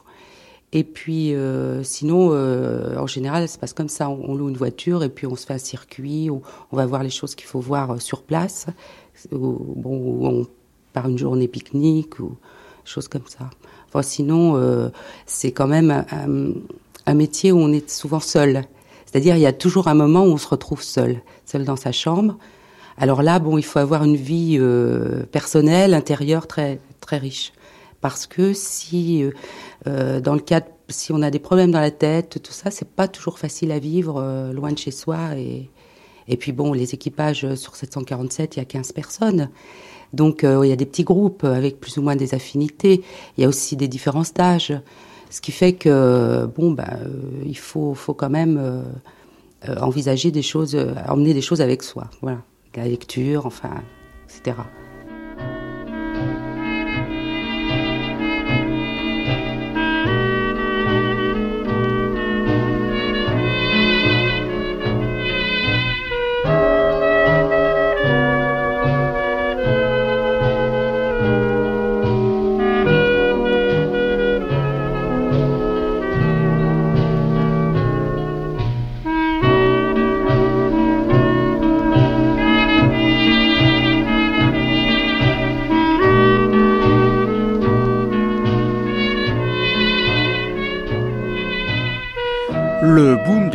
[0.75, 4.11] Et puis, euh, sinon, euh, en général, ça se passe comme ça.
[4.11, 6.31] On, loue une voiture et puis on se fait un circuit.
[6.31, 8.67] On, on va voir les choses qu'il faut voir euh, sur place.
[9.31, 9.57] bon,
[10.21, 10.47] on
[10.93, 12.37] part une journée pique-nique ou
[12.85, 13.51] choses comme ça.
[14.03, 14.91] Sinon,
[15.27, 16.05] c'est quand même
[17.07, 18.65] un, métier où on est souvent seul.
[19.07, 21.93] C'est-à-dire, il y a toujours un moment où on se retrouve seul, seul dans sa
[21.93, 22.37] chambre.
[22.97, 27.53] Alors là, bon, il faut avoir une vie euh, personnelle, intérieure très très riche,
[28.01, 29.31] parce que si euh,
[29.87, 32.89] euh, dans le cas, si on a des problèmes dans la tête, tout ça, c'est
[32.89, 35.31] pas toujours facile à vivre loin de chez soi
[36.29, 39.51] et puis bon, les équipages sur 747, il y a 15 personnes.
[40.13, 43.03] Donc il y a des petits groupes avec plus ou moins des affinités.
[43.37, 44.73] Il y a aussi des différences d'âge,
[45.29, 47.01] ce qui fait que bon, ben,
[47.45, 48.85] il faut faut quand même
[49.81, 50.77] envisager des choses,
[51.09, 52.09] emmener des choses avec soi.
[52.23, 52.39] Voilà
[52.77, 53.83] la lecture, enfin,
[54.29, 54.57] etc.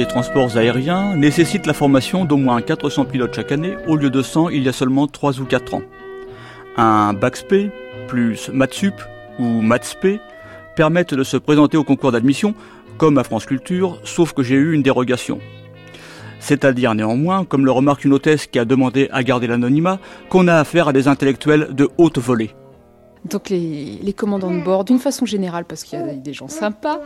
[0.10, 4.50] transports aériens nécessitent la formation d'au moins 400 pilotes chaque année, au lieu de 100
[4.50, 5.84] il y a seulement 3 ou 4 ans.
[6.78, 7.70] Un BACSP
[8.08, 8.96] plus MATSUP
[9.38, 10.20] ou MATSP
[10.76, 12.56] permettent de se présenter au concours d'admission,
[12.98, 15.40] comme à France Culture, sauf que j'ai eu une dérogation.
[16.40, 20.00] C'est-à-dire néanmoins, comme le remarque une hôtesse qui a demandé à garder l'anonymat,
[20.30, 22.50] qu'on a affaire à des intellectuels de haute volée.
[23.30, 27.02] Donc les commandants de bord, d'une façon générale, parce qu'il y a des gens sympas,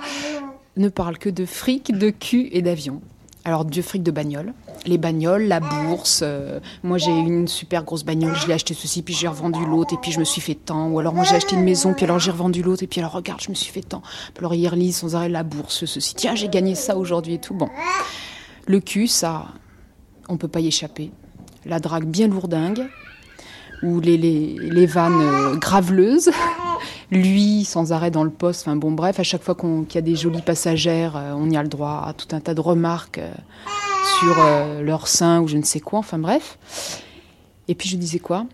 [0.78, 3.02] ne parle que de fric, de cul et d'avion.
[3.46, 4.54] Alors, Dieu fric de bagnole.
[4.86, 6.22] Les bagnoles, la bourse.
[6.24, 9.94] Euh, moi, j'ai une super grosse bagnole, je l'ai acheté ceci, puis j'ai revendu l'autre,
[9.94, 10.88] et puis je me suis fait tant.
[10.90, 13.12] Ou alors, moi, j'ai acheté une maison, puis alors j'ai revendu l'autre, et puis alors,
[13.12, 14.02] regarde, je me suis fait tant.
[14.40, 16.16] Alors, ils relisent sans arrêt la bourse, ceci.
[16.16, 17.54] Tiens, j'ai gagné ça aujourd'hui et tout.
[17.54, 17.70] Bon.
[18.66, 19.48] Le cul, ça,
[20.30, 21.12] on peut pas y échapper.
[21.66, 22.88] la drague bien lourdingue,
[23.84, 26.32] ou les, les, les vannes graveleuses.
[27.12, 28.62] Lui, sans arrêt dans le poste.
[28.62, 31.62] Enfin bon, bref, à chaque fois qu'il y a des jolies passagères, on y a
[31.62, 33.22] le droit à tout un tas de remarques
[34.20, 34.36] sur
[34.82, 36.00] leur sein ou je ne sais quoi.
[36.00, 36.58] Enfin bref.
[37.68, 38.46] Et puis je disais quoi?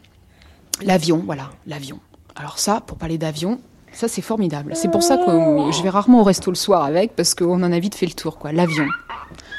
[0.81, 1.99] L'avion, voilà, l'avion.
[2.35, 3.59] Alors ça, pour parler d'avion,
[3.91, 4.73] ça c'est formidable.
[4.75, 7.71] C'est pour ça que je vais rarement au resto le soir avec, parce qu'on en
[7.71, 8.51] a vite fait le tour, quoi.
[8.51, 8.87] L'avion.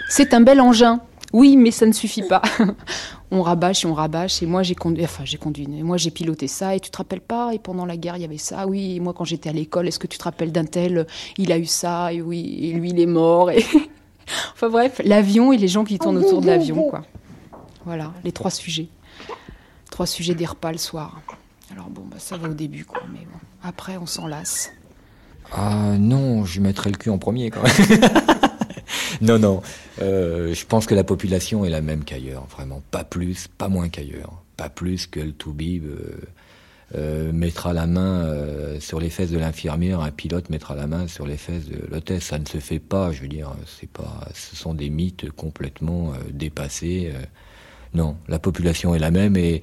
[0.09, 1.01] C'est un bel engin.
[1.33, 2.43] Oui, mais ça ne suffit pas.
[3.31, 4.43] on rabâche et on rabâche.
[4.43, 5.67] Et moi, j'ai conduit, enfin, j'ai conduit.
[5.67, 6.75] Moi, j'ai piloté ça.
[6.75, 8.67] Et tu te rappelles pas Et pendant la guerre, il y avait ça.
[8.67, 11.07] Oui, moi, quand j'étais à l'école, est-ce que tu te rappelles d'un tel
[11.39, 12.13] Il a eu ça.
[12.13, 13.51] Et oui, et lui, il est mort.
[13.51, 13.65] Et
[14.55, 17.03] enfin bref, l'avion et les gens qui tournent autour de l'avion, quoi.
[17.85, 18.89] Voilà, les trois sujets.
[19.91, 21.21] Trois sujets des repas le soir.
[21.73, 23.03] Alors bon, bah, ça va au début, quoi.
[23.13, 24.73] Mais bon, après, on s'en lasse.
[25.53, 28.01] Ah non, je mettrais le cul en premier, quand même.
[29.21, 29.63] non, non.
[30.01, 32.83] Euh, je pense que la population est la même qu'ailleurs, vraiment.
[32.91, 34.43] Pas plus, pas moins qu'ailleurs.
[34.57, 36.21] Pas plus que le Toubib euh,
[36.97, 38.27] euh, mettra la main
[38.81, 42.25] sur les fesses de l'infirmière, un pilote mettra la main sur les fesses de l'hôtesse.
[42.25, 43.53] Ça ne se fait pas, je veux dire.
[43.79, 47.13] C'est pas, ce sont des mythes complètement dépassés.
[47.95, 49.61] non, la population est la même et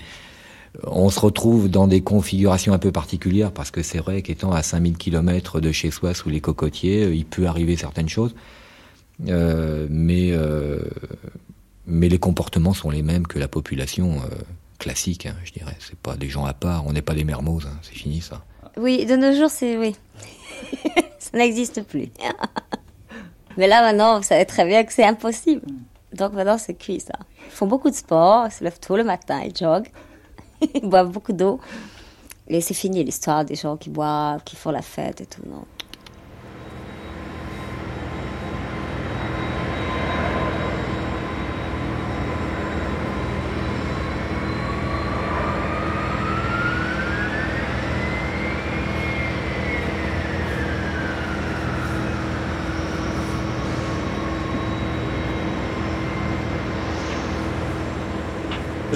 [0.83, 4.61] on se retrouve dans des configurations un peu particulières parce que c'est vrai qu'étant à
[4.61, 8.35] 5000 km de chez soi sous les cocotiers, il peut arriver certaines choses.
[9.25, 10.79] Euh, mais, euh,
[11.85, 14.35] mais les comportements sont les mêmes que la population euh,
[14.77, 15.75] classique, hein, je dirais.
[15.79, 18.43] C'est pas des gens à part, on n'est pas des mermozes, hein, c'est fini ça.
[18.77, 19.95] Oui, de nos jours, c'est oui.
[21.19, 22.09] ça n'existe plus.
[23.57, 25.61] Mais là, maintenant, vous savez très bien que c'est impossible.
[26.13, 27.17] Donc maintenant, c'est cuit, ça.
[27.47, 29.89] Ils font beaucoup de sport, ils se lèvent tôt le matin, ils joguent,
[30.75, 31.59] ils boivent beaucoup d'eau.
[32.47, 35.65] Et c'est fini l'histoire des gens qui boivent, qui font la fête et tout, non.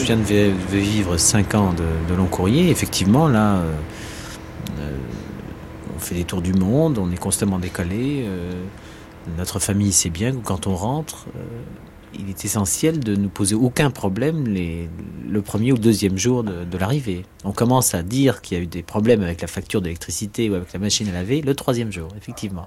[0.01, 2.69] Je viens de vi- de vivre 5 ans de, long courrier.
[2.69, 3.73] Effectivement, là, euh,
[4.79, 4.97] euh,
[5.95, 8.23] on fait des tours du monde, on est constamment décalé.
[8.25, 8.51] euh,
[9.37, 11.27] notre famille sait bien que quand on rentre,
[12.19, 16.63] il est essentiel de ne poser aucun problème le premier ou le deuxième jour de,
[16.63, 17.23] de l'arrivée.
[17.43, 20.55] On commence à dire qu'il y a eu des problèmes avec la facture d'électricité ou
[20.55, 22.65] avec la machine à laver le troisième jour, effectivement.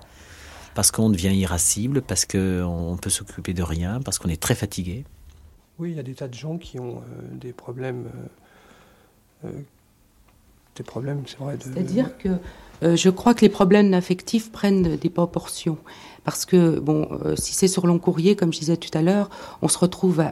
[0.76, 5.05] Parce qu'on devient irascible, parce qu'on peut s'occuper de rien, parce qu'on est très fatigué.
[5.78, 7.00] Oui, il y a des tas de gens qui ont euh,
[7.32, 8.06] des problèmes.
[9.44, 9.60] euh, euh,
[10.76, 11.56] des problèmes, c'est vrai.
[11.56, 12.28] de- C'est-à-dire que
[12.96, 15.78] je crois que les problèmes affectifs prennent des proportions.
[16.24, 19.28] Parce que, bon, euh, si c'est sur long courrier, comme je disais tout à l'heure,
[19.60, 20.24] on se retrouve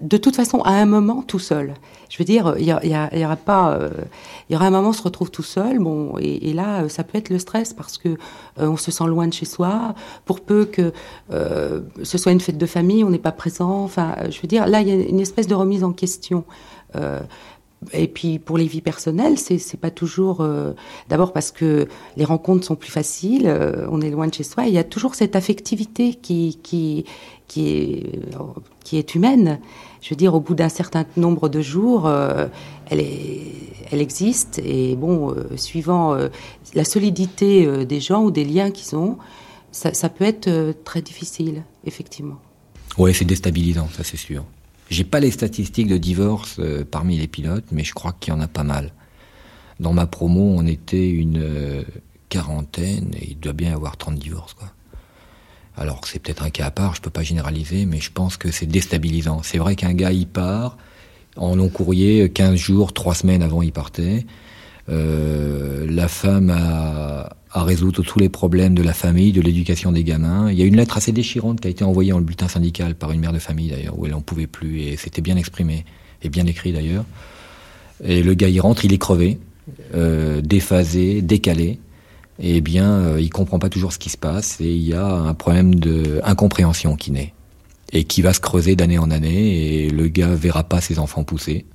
[0.00, 1.74] de toute façon à un moment tout seul.
[2.08, 3.90] Je veux dire, il y, aura pas, euh,
[4.48, 7.04] il y aura un moment on se retrouve tout seul, bon, et, là, euh, ça
[7.04, 8.16] peut être le stress parce que
[8.56, 9.94] on se sent loin de chez soi.
[10.24, 10.92] Pour peu que
[11.30, 13.82] ce soit une fête de famille, on n'est pas présent.
[13.82, 16.44] Enfin, je veux dire, là, il y a une espèce de remise en question.
[17.82, 20.40] Euh, et puis pour les vies personnelles, c'est pas toujours.
[20.40, 20.72] euh,
[21.08, 24.66] D'abord parce que les rencontres sont plus faciles, euh, on est loin de chez soi.
[24.66, 27.04] Il y a toujours cette affectivité qui qui
[27.48, 29.60] qui est est humaine.
[30.02, 32.46] Je veux dire, au bout d'un certain nombre de jours, euh,
[32.90, 33.42] elle est
[33.92, 36.28] elle existe et bon, euh, suivant euh,
[36.74, 39.18] la solidité euh, des gens ou des liens qu'ils ont,
[39.72, 42.36] ça, ça peut être euh, très difficile, effectivement.
[42.98, 44.44] Ouais, c'est déstabilisant, ça c'est sûr.
[44.90, 48.36] J'ai pas les statistiques de divorce euh, parmi les pilotes, mais je crois qu'il y
[48.36, 48.92] en a pas mal.
[49.78, 51.84] Dans ma promo, on était une euh,
[52.28, 54.56] quarantaine et il doit bien y avoir 30 divorces.
[55.76, 58.50] Alors c'est peut-être un cas à part, je peux pas généraliser, mais je pense que
[58.50, 59.42] c'est déstabilisant.
[59.44, 60.76] C'est vrai qu'un gars il part
[61.36, 64.26] en long courrier, 15 jours, 3 semaines avant il partait.
[64.88, 70.04] Euh, la femme a, a résoudre tous les problèmes de la famille, de l'éducation des
[70.04, 70.50] gamins.
[70.50, 72.94] Il y a une lettre assez déchirante qui a été envoyée en le bulletin syndical
[72.94, 75.84] par une mère de famille d'ailleurs, où elle en pouvait plus et c'était bien exprimé
[76.22, 77.04] et bien écrit d'ailleurs.
[78.04, 79.38] Et le gars il rentre, il est crevé,
[79.94, 81.78] euh, déphasé, décalé.
[82.42, 85.06] Et bien, euh, il comprend pas toujours ce qui se passe et il y a
[85.06, 87.34] un problème de incompréhension qui naît
[87.92, 91.24] et qui va se creuser d'année en année et le gars verra pas ses enfants
[91.24, 91.66] pousser,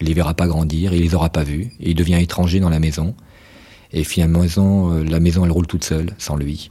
[0.00, 2.78] il les verra pas grandir, il les aura pas vus il devient étranger dans la
[2.80, 3.14] maison.
[3.92, 6.70] Et finalement, euh, la maison, elle roule toute seule, sans lui.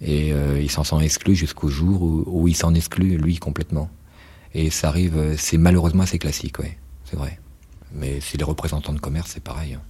[0.00, 3.88] Et euh, il s'en sent exclu jusqu'au jour où, où il s'en exclut, lui, complètement.
[4.54, 6.68] Et ça arrive, euh, c'est malheureusement assez classique, oui,
[7.04, 7.38] c'est vrai.
[7.92, 9.74] Mais c'est les représentants de commerce, c'est pareil.
[9.74, 9.82] hein.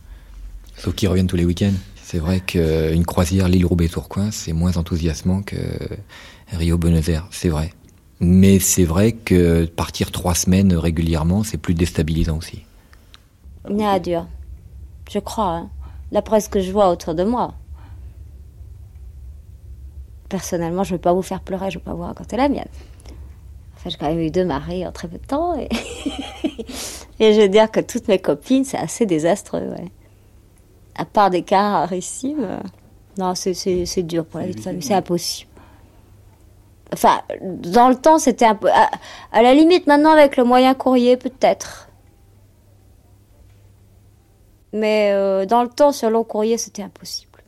[0.77, 1.73] Sauf qu'ils reviennent tous les week-ends.
[2.03, 5.57] C'est vrai qu'une croisière Lille-Roubaix-Tourcoing, c'est moins enthousiasmant que
[6.53, 7.73] Rio-Buenos Aires, c'est vrai.
[8.21, 12.65] Mais c'est vrai que partir trois semaines régulièrement, c'est plus déstabilisant aussi.
[13.65, 14.27] à dur.
[15.11, 15.51] Je crois.
[15.51, 15.71] Hein.
[16.13, 17.55] D'après ce que je vois autour de moi.
[20.29, 22.49] Personnellement, je ne veux pas vous faire pleurer, je ne veux pas vous raconter la
[22.49, 22.69] mienne.
[23.75, 25.59] Enfin, j'ai quand même eu deux maris en très peu de temps.
[25.59, 25.69] Et,
[27.21, 29.67] et je veux dire que toutes mes copines, c'est assez désastreux.
[29.71, 29.91] Ouais.
[30.95, 32.45] À part des cas rarissimes.
[32.45, 32.61] Euh,
[33.19, 34.83] non, c'est dur pour la vie de famille.
[34.83, 35.50] C'est impossible.
[36.93, 38.69] Enfin, dans le temps, c'était un peu.
[38.71, 41.89] À, la limite, maintenant, avec le moyen courrier, peut-être.
[44.73, 47.43] Mais euh, dans le temps, sur long courrier, c'était impossible.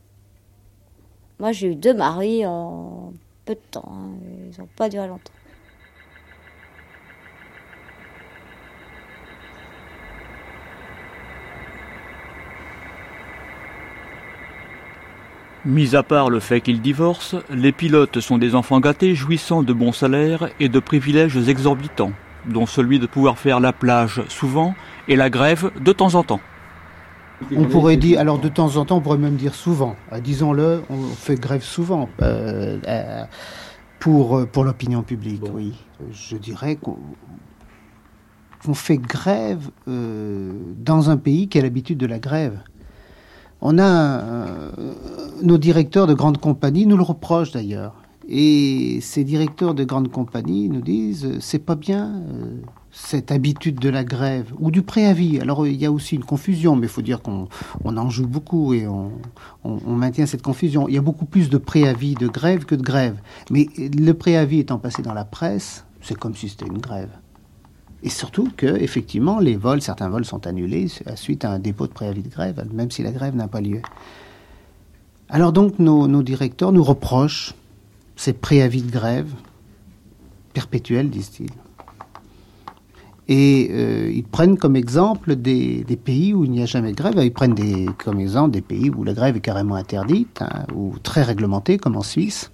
[1.39, 3.13] Moi, j'ai eu deux maris en
[3.45, 3.85] peu de temps.
[3.87, 4.11] Hein.
[4.51, 5.33] Ils n'ont pas duré longtemps.
[15.65, 19.71] Mis à part le fait qu'ils divorcent, les pilotes sont des enfants gâtés jouissant de
[19.71, 22.11] bons salaires et de privilèges exorbitants,
[22.45, 24.75] dont celui de pouvoir faire la plage souvent
[25.07, 26.41] et la grève de temps en temps.
[27.55, 29.95] On pourrait dire, alors de temps en temps, on pourrait même dire souvent.
[30.11, 33.23] Euh, disons-le, on fait grève souvent euh, euh,
[33.99, 35.73] pour, pour l'opinion publique, oui.
[36.11, 42.59] Je dirais qu'on fait grève dans un pays qui a l'habitude de la grève.
[43.61, 44.71] On a euh,
[45.41, 47.95] nos directeurs de grandes compagnies nous le reprochent d'ailleurs.
[48.27, 53.79] Et ces directeurs de grandes compagnies nous disent euh, c'est pas bien euh, cette habitude
[53.79, 55.39] de la grève ou du préavis.
[55.39, 57.47] Alors il y a aussi une confusion, mais il faut dire qu'on
[57.83, 59.11] en joue beaucoup et on,
[59.63, 60.87] on, maintient cette confusion.
[60.87, 63.17] Il y a beaucoup plus de préavis de grève que de grève.
[63.49, 67.09] Mais le préavis étant passé dans la presse, c'est comme si c'était une grève.
[68.03, 71.93] Et surtout que, effectivement, les vols, certains vols sont annulés suite à un dépôt de
[71.93, 73.81] préavis de grève, même si la grève n'a pas lieu.
[75.29, 77.55] Alors donc, nos, directeurs nous reprochent
[78.17, 79.31] ces préavis de grève
[80.53, 81.49] perpétuels, disent-ils.
[83.29, 87.13] Et euh, ils prennent comme exemple des, pays où il n'y a jamais de grève.
[87.23, 87.55] Ils prennent
[88.03, 91.95] comme exemple des pays où la grève est carrément interdite hein, ou très réglementée, comme
[91.95, 92.51] en Suisse.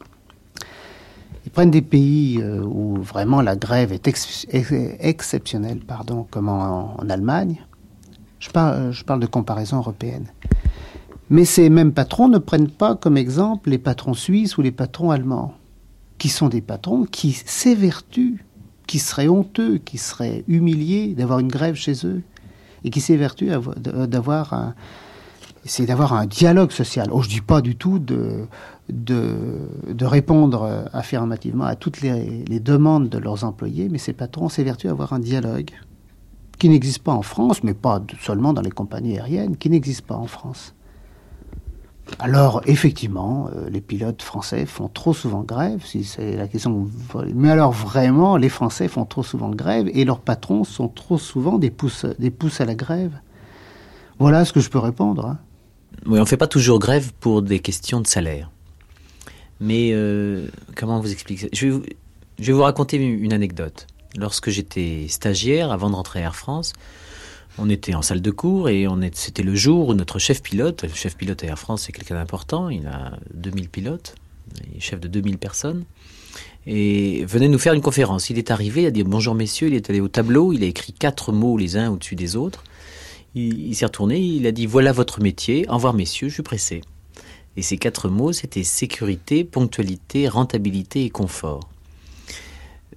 [1.45, 4.07] Ils prennent des pays euh, où vraiment la grève est
[4.99, 7.63] exceptionnelle, pardon, comme en, Allemagne.
[8.55, 10.27] Euh, je parle de comparaison européenne.
[11.29, 15.11] Mais ces mêmes patrons ne prennent pas comme exemple les patrons suisses ou les patrons
[15.11, 15.53] allemands,
[16.17, 18.43] qui sont des patrons qui s'évertuent,
[18.87, 22.21] qui seraient honteux, qui seraient humiliés d'avoir une grève chez eux,
[22.83, 24.73] et qui s'évertuent d'avoir un,
[25.81, 27.09] d'avoir un dialogue social.
[27.11, 28.47] Oh, je dis pas du tout de,
[28.89, 34.91] de, répondre affirmativement à toutes les, demandes de leurs employés, mais ces patrons s'évertuent à
[34.91, 35.71] avoir un dialogue
[36.57, 40.15] qui n'existe pas en France, mais pas seulement dans les compagnies aériennes, qui n'existe pas
[40.15, 40.75] en France.
[42.17, 46.87] Alors, effectivement, euh, les pilotes français font trop souvent grève, si c'est la question.
[47.35, 51.59] Mais alors, vraiment, les Français font trop souvent grève et leurs patrons sont trop souvent
[51.59, 53.11] des pouces, des à la grève.
[54.17, 55.25] Voilà ce que je peux répondre.
[55.27, 55.37] Hein.
[56.07, 58.49] Oui, on ne fait pas toujours grève pour des questions de salaire.
[59.59, 61.83] Mais euh, comment vous expliquer vous,
[62.39, 63.87] je vais vous raconter une anecdote.
[64.17, 66.73] Lorsque j'étais stagiaire, avant de rentrer à Air France,
[67.57, 70.93] on était en salle de cours et c'était le jour où notre chef pilote, le
[70.93, 74.15] chef pilote à Air France, c'est quelqu'un d'important, il a 2000 pilotes,
[74.71, 75.83] il est chef de 2000 personnes,
[76.65, 78.29] et venait nous faire une conférence.
[78.29, 80.67] Il est arrivé, il a dit bonjour messieurs, il est allé au tableau, il a
[80.67, 82.63] écrit quatre mots les uns au-dessus des autres,
[83.35, 86.81] il, s'est retourné, il a dit voilà votre métier, au revoir messieurs, je suis pressé.
[87.59, 91.69] Et ces quatre mots, c'était sécurité, ponctualité, rentabilité et confort.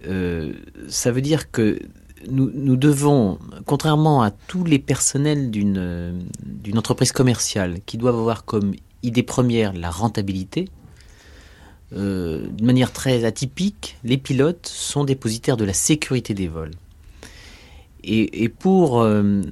[0.07, 0.53] Euh,
[0.87, 1.81] ça veut dire que
[2.31, 6.29] nous, devons, contrairement à tous les personnels d'une
[6.77, 10.69] entreprise commerciale qui doivent avoir comme idée première la rentabilité,
[11.93, 16.71] euh, d'une manière très atypique, les pilotes sont dépositaires de la sécurité des vols.
[18.05, 19.43] Et, pour, euh,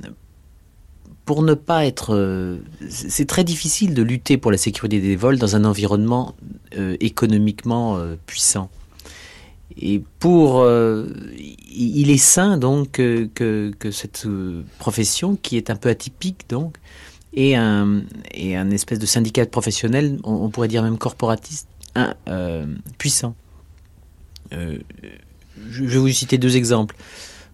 [1.30, 2.16] pour ne pas être...
[2.16, 2.58] Euh,
[2.88, 6.34] c'est très difficile de lutter pour la sécurité des vols dans un environnement
[6.76, 8.68] euh, économiquement euh, puissant.
[9.80, 10.66] Et pour...
[10.66, 14.26] il est sain donc que, cette
[14.80, 16.74] profession, qui est un peu atypique donc,
[17.32, 18.02] et un
[18.72, 21.68] espèce de syndicat professionnel, on, pourrait dire même corporatiste,
[22.98, 23.36] puissant.
[24.50, 26.96] je vais vous citer deux exemples.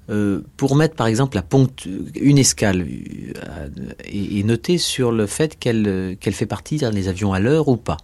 [0.09, 1.43] Euh, pour mettre par exemple
[2.15, 3.69] une escale euh,
[4.05, 7.97] et, noter sur le fait qu'elle qu'elle fait partie des avions à l'heure ou pas.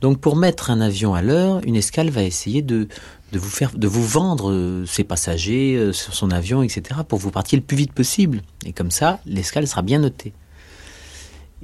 [0.00, 2.86] Donc pour mettre un avion à l'heure, une escale va essayer de,
[3.32, 7.00] vous vendre euh, ses passagers sur son avion, etc.
[7.08, 8.42] pour vous partir le plus vite possible.
[8.64, 10.32] Et comme ça, l'escale sera bien notée.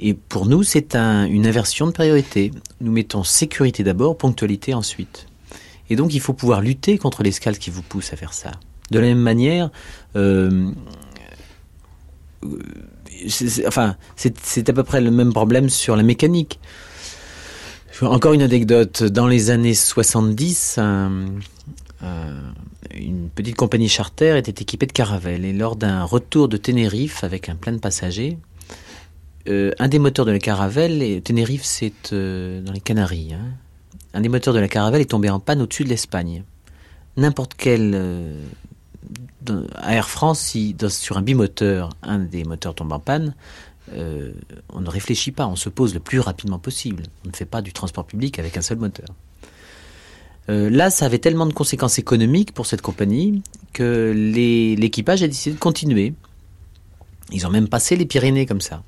[0.01, 2.51] Et pour nous, c'est un, une inversion de priorité.
[2.81, 5.27] Nous mettons sécurité d'abord, ponctualité ensuite.
[5.89, 8.53] Et donc il faut pouvoir lutter contre l'escale qui vous pousse à faire ça.
[8.91, 9.71] De la même manière,
[10.17, 10.71] euh,
[13.27, 16.59] c'est à peu près le même problème sur la mécanique.
[18.01, 19.03] Encore une anecdote.
[19.03, 20.79] Dans les années 70,
[22.95, 25.45] une petite compagnie charter était équipée de caravelles.
[25.45, 28.39] Et lors d'un retour de Tenerife avec un plein de passagers,
[29.49, 33.55] euh, un des moteurs de la caravelle, et Tenerife c'est euh, dans les Canaries, hein,
[34.15, 36.45] un des moteurs de la caravelle est tombé en panne au-dessus de l'Espagne.
[37.17, 37.95] N'importe quel
[39.83, 43.35] Air France, si sur un bimoteur, un des moteurs tombe en panne,
[43.95, 47.05] on ne réfléchit pas, on se pose le plus rapidement possible.
[47.25, 49.09] On ne fait pas du transport public avec un seul moteur.
[50.49, 53.43] là, ça avait tellement de conséquences économiques pour cette compagnie
[53.73, 56.13] que l'équipage a décidé de continuer.
[57.33, 58.83] Ils ont même passé les Pyrénées comme ça.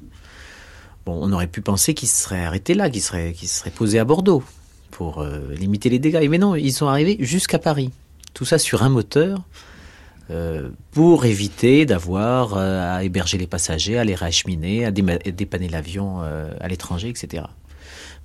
[1.07, 4.05] Bon, on aurait pu penser qu'ils se seraient arrêtés là, qu'ils seraient, seraient posés à
[4.05, 4.43] Bordeaux
[4.91, 6.27] pour euh, limiter les dégâts.
[6.29, 7.91] Mais non, ils sont arrivés jusqu'à Paris.
[8.35, 9.43] Tout ça sur un moteur euh,
[10.93, 16.69] pour éviter d'avoir euh, à héberger les passagers, à les réacheminer, à dépanner l'avion à
[16.69, 17.45] l'étranger, etc.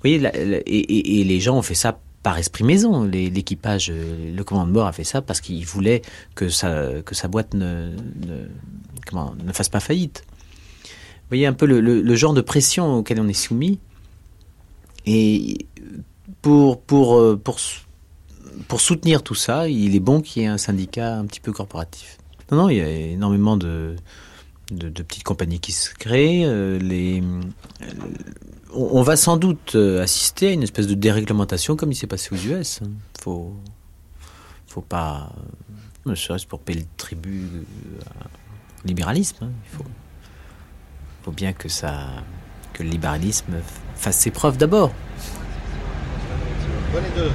[0.04, 0.22] Vous voyez,
[0.68, 3.04] et, les gens ont fait ça par esprit maison.
[3.04, 6.02] L'équipage, le commandant de bord a fait ça parce qu'il voulait
[6.36, 7.96] que sa, boîte ne,
[9.54, 10.24] fasse pas faillite.
[10.28, 13.80] Vous voyez un peu le, genre de pression auquel on est soumis.
[15.08, 15.68] Et
[16.42, 17.60] pour, pour, euh, pour,
[18.68, 21.52] pour soutenir tout ça, il est bon qu'il y ait un syndicat un petit peu
[21.52, 22.18] corporatif.
[22.52, 23.96] Non, non, il y a énormément de,
[24.72, 26.46] de, petites compagnies qui se créent.
[26.46, 27.22] Euh, euh,
[28.74, 32.38] on, va sans doute assister à une espèce de déréglementation comme il s'est passé aux
[32.38, 32.82] US.
[32.84, 33.54] Il faut,
[34.68, 35.32] faut pas,
[36.06, 37.48] ne serait-ce pour payer le tribut
[38.84, 39.38] au libéralisme.
[39.42, 39.52] Hein.
[39.72, 39.86] Il faut
[41.26, 42.24] faut bien que ça,
[42.74, 43.56] que le libéralisme
[43.96, 44.92] fasse ses preuves d'abord.
[47.16, 47.32] Deux.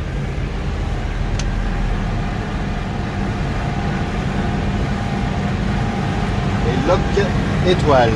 [7.68, 8.10] Étoile.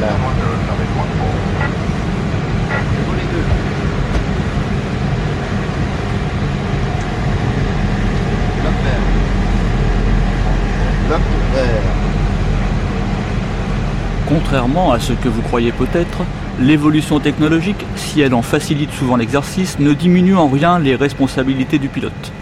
[14.27, 16.23] Contrairement à ce que vous croyez peut-être,
[16.59, 21.89] l'évolution technologique, si elle en facilite souvent l'exercice, ne diminue en rien les responsabilités du
[21.89, 22.33] pilote.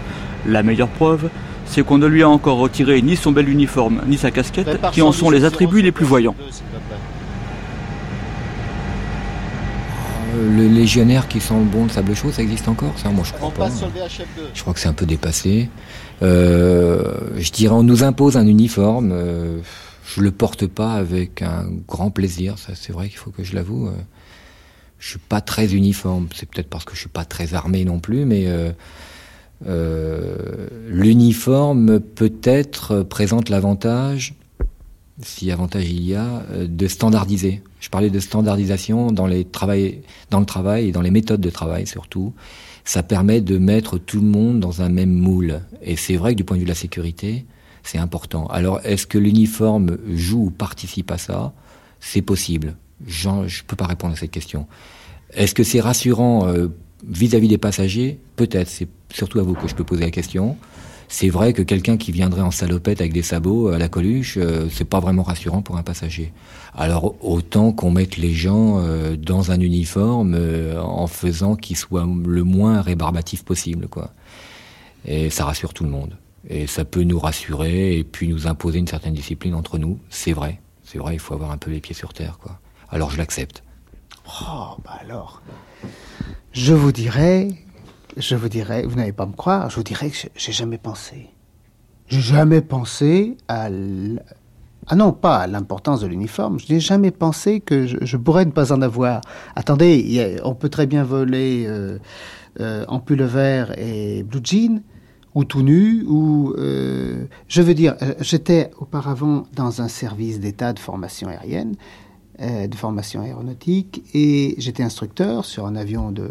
[0.47, 1.29] La meilleure preuve,
[1.65, 5.01] c'est qu'on ne lui a encore retiré ni son bel uniforme, ni sa casquette, qui
[5.01, 6.35] en sont les attributs les plus voyants.
[10.35, 13.23] Euh, le légionnaire qui sent le bon de sable chaud, ça existe encore Ça, moi,
[13.23, 13.69] je crois pas.
[14.53, 15.69] Je crois que c'est un peu dépassé.
[16.21, 19.11] Euh, je dirais, on nous impose un uniforme.
[19.13, 19.59] Euh,
[20.15, 22.57] je le porte pas avec un grand plaisir.
[22.57, 23.89] Ça, c'est vrai qu'il faut que je l'avoue.
[25.03, 26.29] Je suis pas très uniforme.
[26.33, 28.71] C'est peut-être parce que je suis pas très armé non plus, mais euh,
[30.89, 34.35] l'uniforme peut-être présente l'avantage,
[35.21, 37.61] si avantage il y a, de standardiser.
[37.79, 41.49] Je parlais de standardisation dans les travail, dans le travail et dans les méthodes de
[41.49, 42.33] travail surtout.
[42.85, 45.61] Ça permet de mettre tout le monde dans un même moule.
[45.81, 47.45] Et c'est vrai que du point de vue de la sécurité,
[47.83, 48.47] c'est important.
[48.47, 51.53] Alors, est-ce que l'uniforme joue ou participe à ça?
[51.99, 52.75] C'est possible.
[53.05, 54.67] je ne peux pas répondre à cette question.
[55.33, 56.47] Est-ce que c'est rassurant
[57.03, 58.67] euh, vis-à-vis des passagers Peut-être.
[58.67, 60.57] C'est surtout à vous que je peux poser la question.
[61.07, 64.67] C'est vrai que quelqu'un qui viendrait en salopette avec des sabots à la coluche, euh,
[64.71, 66.33] c'est pas vraiment rassurant pour un passager.
[66.75, 70.35] Alors autant qu'on mette les gens euh, dans un uniforme
[70.81, 74.13] en faisant qu'il soit le moins rébarbatif possible, quoi.
[75.05, 76.17] Et ça rassure tout le monde.
[76.49, 79.99] Et ça peut nous rassurer et puis nous imposer une certaine discipline entre nous.
[80.09, 80.59] C'est vrai.
[80.83, 82.59] C'est vrai, il faut avoir un peu les pieds sur terre, quoi.
[82.89, 83.62] Alors je l'accepte.
[84.27, 85.41] Oh, bah alors.
[86.51, 87.49] Je vous dirais,
[88.17, 91.29] je vous dirais, vous n'allez pas me croire, je vous dirais que j'ai jamais pensé.
[92.07, 93.69] J'ai jamais pensé à.
[94.87, 96.59] Ah non, pas à l'importance de l'uniforme.
[96.59, 99.21] Je n'ai jamais pensé que je, pourrais ne pas en avoir.
[99.55, 101.67] Attendez, on peut très bien voler
[102.59, 104.81] en pull vert et blue jean
[105.35, 110.73] ou tout nu, ou euh, je veux dire, euh, j'étais auparavant dans un service d'État
[110.73, 111.75] de formation aérienne,
[112.43, 116.29] de formation aéronautique, et j'étais instructeur sur un avion de,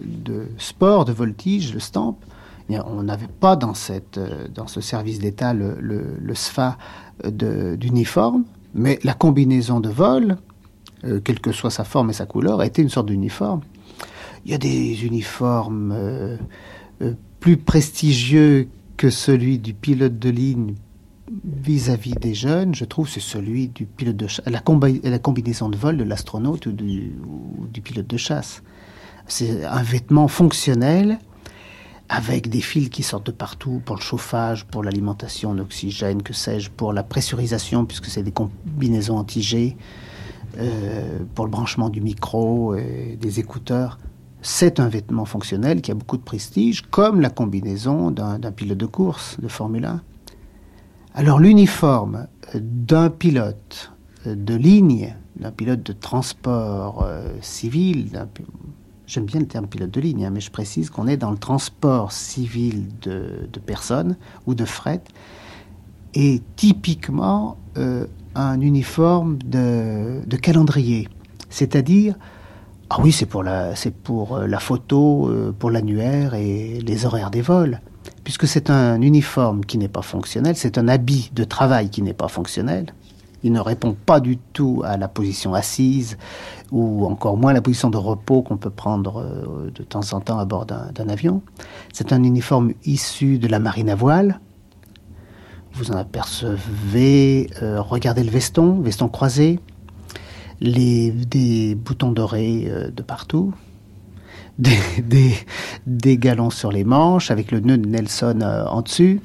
[0.00, 2.16] de sport, de voltige, le Stamp.
[2.68, 4.20] On n'avait pas dans, cette,
[4.54, 6.78] dans ce service d'État le, le, le SFA
[7.24, 10.36] d'uniforme, mais la combinaison de vol,
[11.24, 13.60] quelle que soit sa forme et sa couleur, été une sorte d'uniforme.
[14.44, 16.38] Il y a des uniformes
[17.40, 20.74] plus prestigieux que celui du pilote de ligne
[21.44, 24.62] vis-à-vis des jeunes, je trouve, c'est celui du pilote de chasse, la,
[25.02, 28.62] la combinaison de vol de l'astronaute ou du, pilote de chasse.
[29.26, 31.18] C'est un vêtement fonctionnel
[32.08, 36.34] avec des fils qui sortent de partout pour le chauffage, pour l'alimentation en oxygène, que
[36.34, 39.76] sais-je, pour la pressurisation, puisque c'est des combinaisons anti-G,
[40.58, 43.98] euh, pour le branchement du micro et des écouteurs.
[44.42, 48.86] C'est un vêtement fonctionnel qui a beaucoup de prestige, comme la combinaison d'un pilote de
[48.86, 50.02] course de Formule 1.
[51.16, 52.26] Alors l'uniforme
[52.56, 53.92] d'un pilote
[54.26, 58.10] de ligne, d'un pilote de transport euh, civil,
[59.06, 61.36] j'aime bien le terme pilote de ligne, hein, mais je précise qu'on est dans le
[61.36, 64.16] transport civil de, personnes
[64.46, 65.02] ou de fret,
[66.14, 71.08] et typiquement euh, un uniforme de, calendrier,
[71.48, 72.16] c'est-à-dire
[72.90, 75.30] ah oui, c'est pour la, pour euh, la photo,
[75.60, 77.80] pour l'annuaire et les horaires des vols
[78.24, 82.14] puisque c'est un uniforme qui n'est pas fonctionnel, c'est un habit de travail qui n'est
[82.14, 82.86] pas fonctionnel.
[83.42, 86.16] Il ne répond pas du tout à la position assise
[86.72, 90.20] ou encore moins à la position de repos qu'on peut prendre euh, de temps en
[90.20, 91.42] temps à bord d'un avion.
[91.92, 94.40] C'est un uniforme issu de la marine à voile.
[95.74, 99.60] Vous en apercevez, euh, regardez le veston, veston croisé,
[100.60, 103.52] les, des boutons dorés euh, de partout,
[104.58, 109.20] des, galons sur les manches avec le nœud de Nelson euh, en dessus.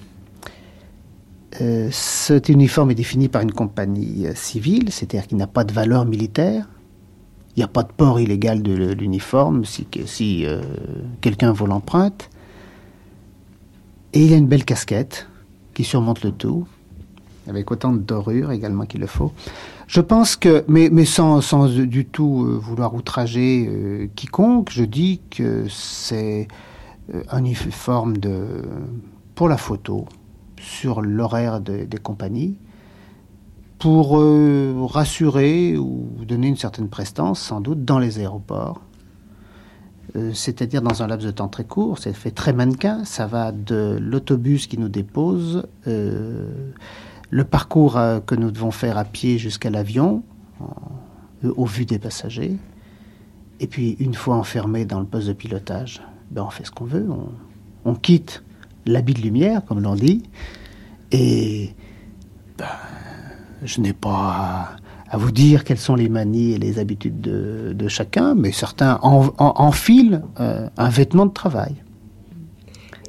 [1.61, 5.73] Euh, cet uniforme est défini par une compagnie euh, civile, c'est-à-dire qu'il n'a pas de
[5.73, 6.67] valeur militaire.
[7.55, 10.45] Il n'y a pas de port illégal de l'uniforme si, si
[11.19, 12.29] quelqu'un vaut l'empreinte.
[14.13, 15.27] Et il y a une belle casquette
[15.73, 16.67] qui surmonte le tout,
[17.47, 19.33] avec autant de dorures également qu'il le faut.
[19.89, 25.65] Je pense que, mais, sans, du tout euh, vouloir outrager euh, quiconque, je dis que
[25.67, 26.47] c'est
[27.11, 28.69] euh, un uniforme de,
[29.33, 30.05] pour la photo
[30.61, 32.55] sur l'horaire des compagnies,
[33.79, 34.21] pour
[34.91, 38.81] rassurer ou donner une certaine prestance, sans doute, dans les aéroports.
[40.33, 43.97] c'est-à-dire dans un laps de temps très court, c'est fait très mannequin, ça va de
[44.01, 45.65] l'autobus qui nous dépose
[47.29, 50.23] le parcours euh, que nous devons faire à pied jusqu'à l'avion,
[51.43, 52.57] au vu des passagers.
[53.59, 56.01] Et puis, une fois enfermé dans le poste de pilotage,
[56.31, 57.07] ben, on fait ce qu'on veut.
[57.85, 58.43] On, quitte
[58.85, 60.23] l'habit de lumière, comme l'on dit.
[61.11, 61.73] Et
[62.57, 62.65] ben,
[63.63, 64.77] je n'ai pas
[65.09, 70.21] à, vous dire quelles sont les manies et les habitudes de, chacun, mais certains enfilent
[70.39, 71.75] euh, un vêtement de travail.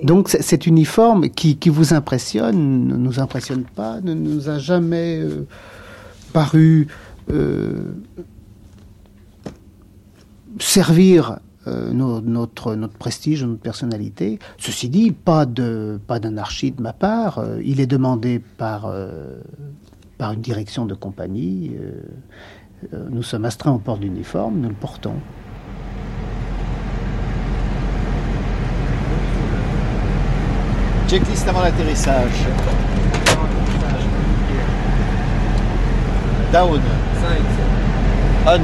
[0.02, 5.46] Donc cet uniforme qui, vous impressionne, ne nous impressionne pas, ne nous a jamais euh,
[6.32, 6.88] paru
[7.30, 7.92] euh,
[10.58, 14.38] servir euh, notre, prestige, notre personnalité.
[14.58, 17.44] Ceci dit, pas d'anarchie de ma part.
[17.62, 18.92] il est demandé par
[20.18, 21.72] par une direction de compagnie.
[23.10, 25.14] nous sommes astreints au port d'uniforme, nous le portons.
[31.10, 32.46] Checklist avant l'atterrissage.
[36.52, 36.80] Down.
[38.46, 38.60] On.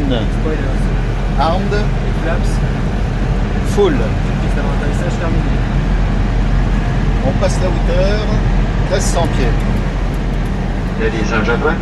[1.40, 1.74] Armed.
[3.70, 3.94] Full.
[7.26, 8.20] On passe la hauteur.
[8.90, 9.50] 1300 pieds.
[11.00, 11.76] Ladies and gentlemen,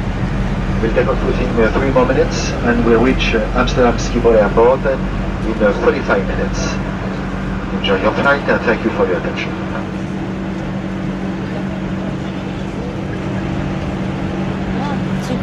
[0.81, 4.99] we'll take off within three more minutes and we'll reach Amsterdam Schiphol Airport in
[5.83, 6.73] 45 minutes.
[7.81, 10.04] Enjoy your flight and thank you for your attention.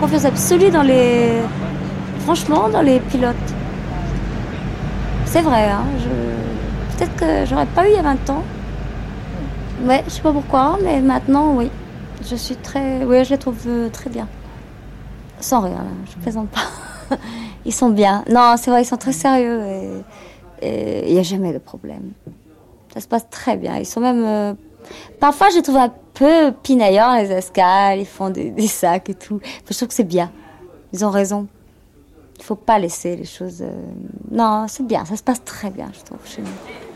[0.02, 1.42] Confiance absolue dans les.
[2.22, 3.36] Franchement, dans les pilotes.
[5.26, 6.98] C'est vrai, hein, je...
[6.98, 8.44] peut-être que j'aurais pas eu il y a 20 ans.
[9.84, 11.70] Ouais, je sais pas pourquoi, mais maintenant, oui.
[12.28, 13.06] Je suis très.
[13.06, 14.28] Oui, je les trouve euh, très bien.
[15.40, 17.16] Sans rien, je plaisante pas.
[17.66, 18.24] ils sont bien.
[18.30, 19.62] Non, c'est vrai, ils sont très sérieux
[20.62, 22.12] et il n'y a jamais de problème.
[22.94, 23.78] Ça se passe très bien.
[23.78, 24.56] Ils sont même.
[25.20, 29.40] Parfois, je trouve un peu pinaillant les escales, ils font des, sacs et tout.
[29.70, 30.32] je trouve que c'est bien.
[30.94, 31.48] Ils ont raison.
[32.38, 33.62] Il faut pas laisser les choses.
[33.62, 33.72] Euh,
[34.32, 36.91] non, c'est bien, ça se passe très bien, je trouve, chez nous.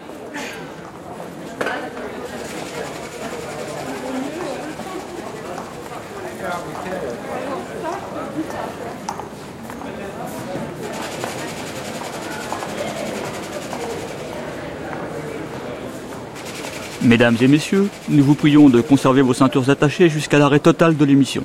[17.05, 21.05] Mesdames et messieurs, nous vous prions de conserver vos ceintures attachées jusqu'à l'arrêt total de
[21.05, 21.43] l'émission.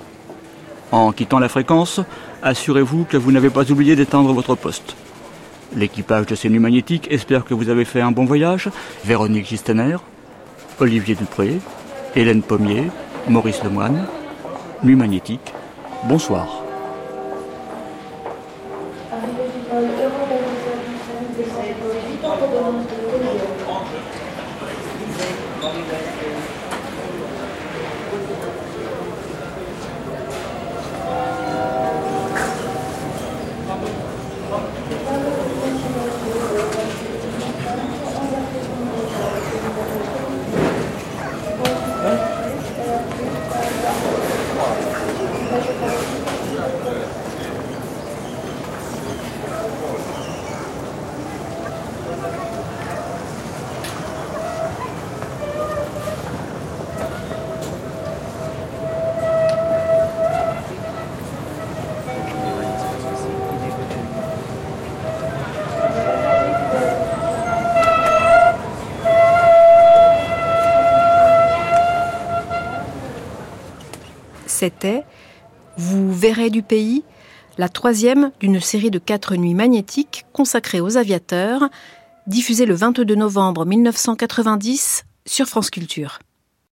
[0.91, 2.01] En quittant la fréquence,
[2.43, 4.97] assurez-vous que vous n'avez pas oublié d'éteindre votre poste.
[5.77, 8.71] L'équipage de ces nuits magnétiques espère que vous avez fait un bon voyage.
[9.05, 9.97] Véronique Gistener,
[10.81, 11.59] Olivier Dupré,
[12.17, 12.85] Hélène Pommier,
[13.29, 14.07] Maurice Lemoine,
[14.83, 15.53] Nuit magnétique,
[16.05, 16.70] bonsoir.
[74.61, 75.05] C'était
[75.79, 77.03] Vous verrez du pays,
[77.57, 81.71] la troisième d'une série de quatre nuits magnétiques consacrées aux aviateurs,
[82.27, 86.19] diffusée le 22 novembre 1990 sur France Culture.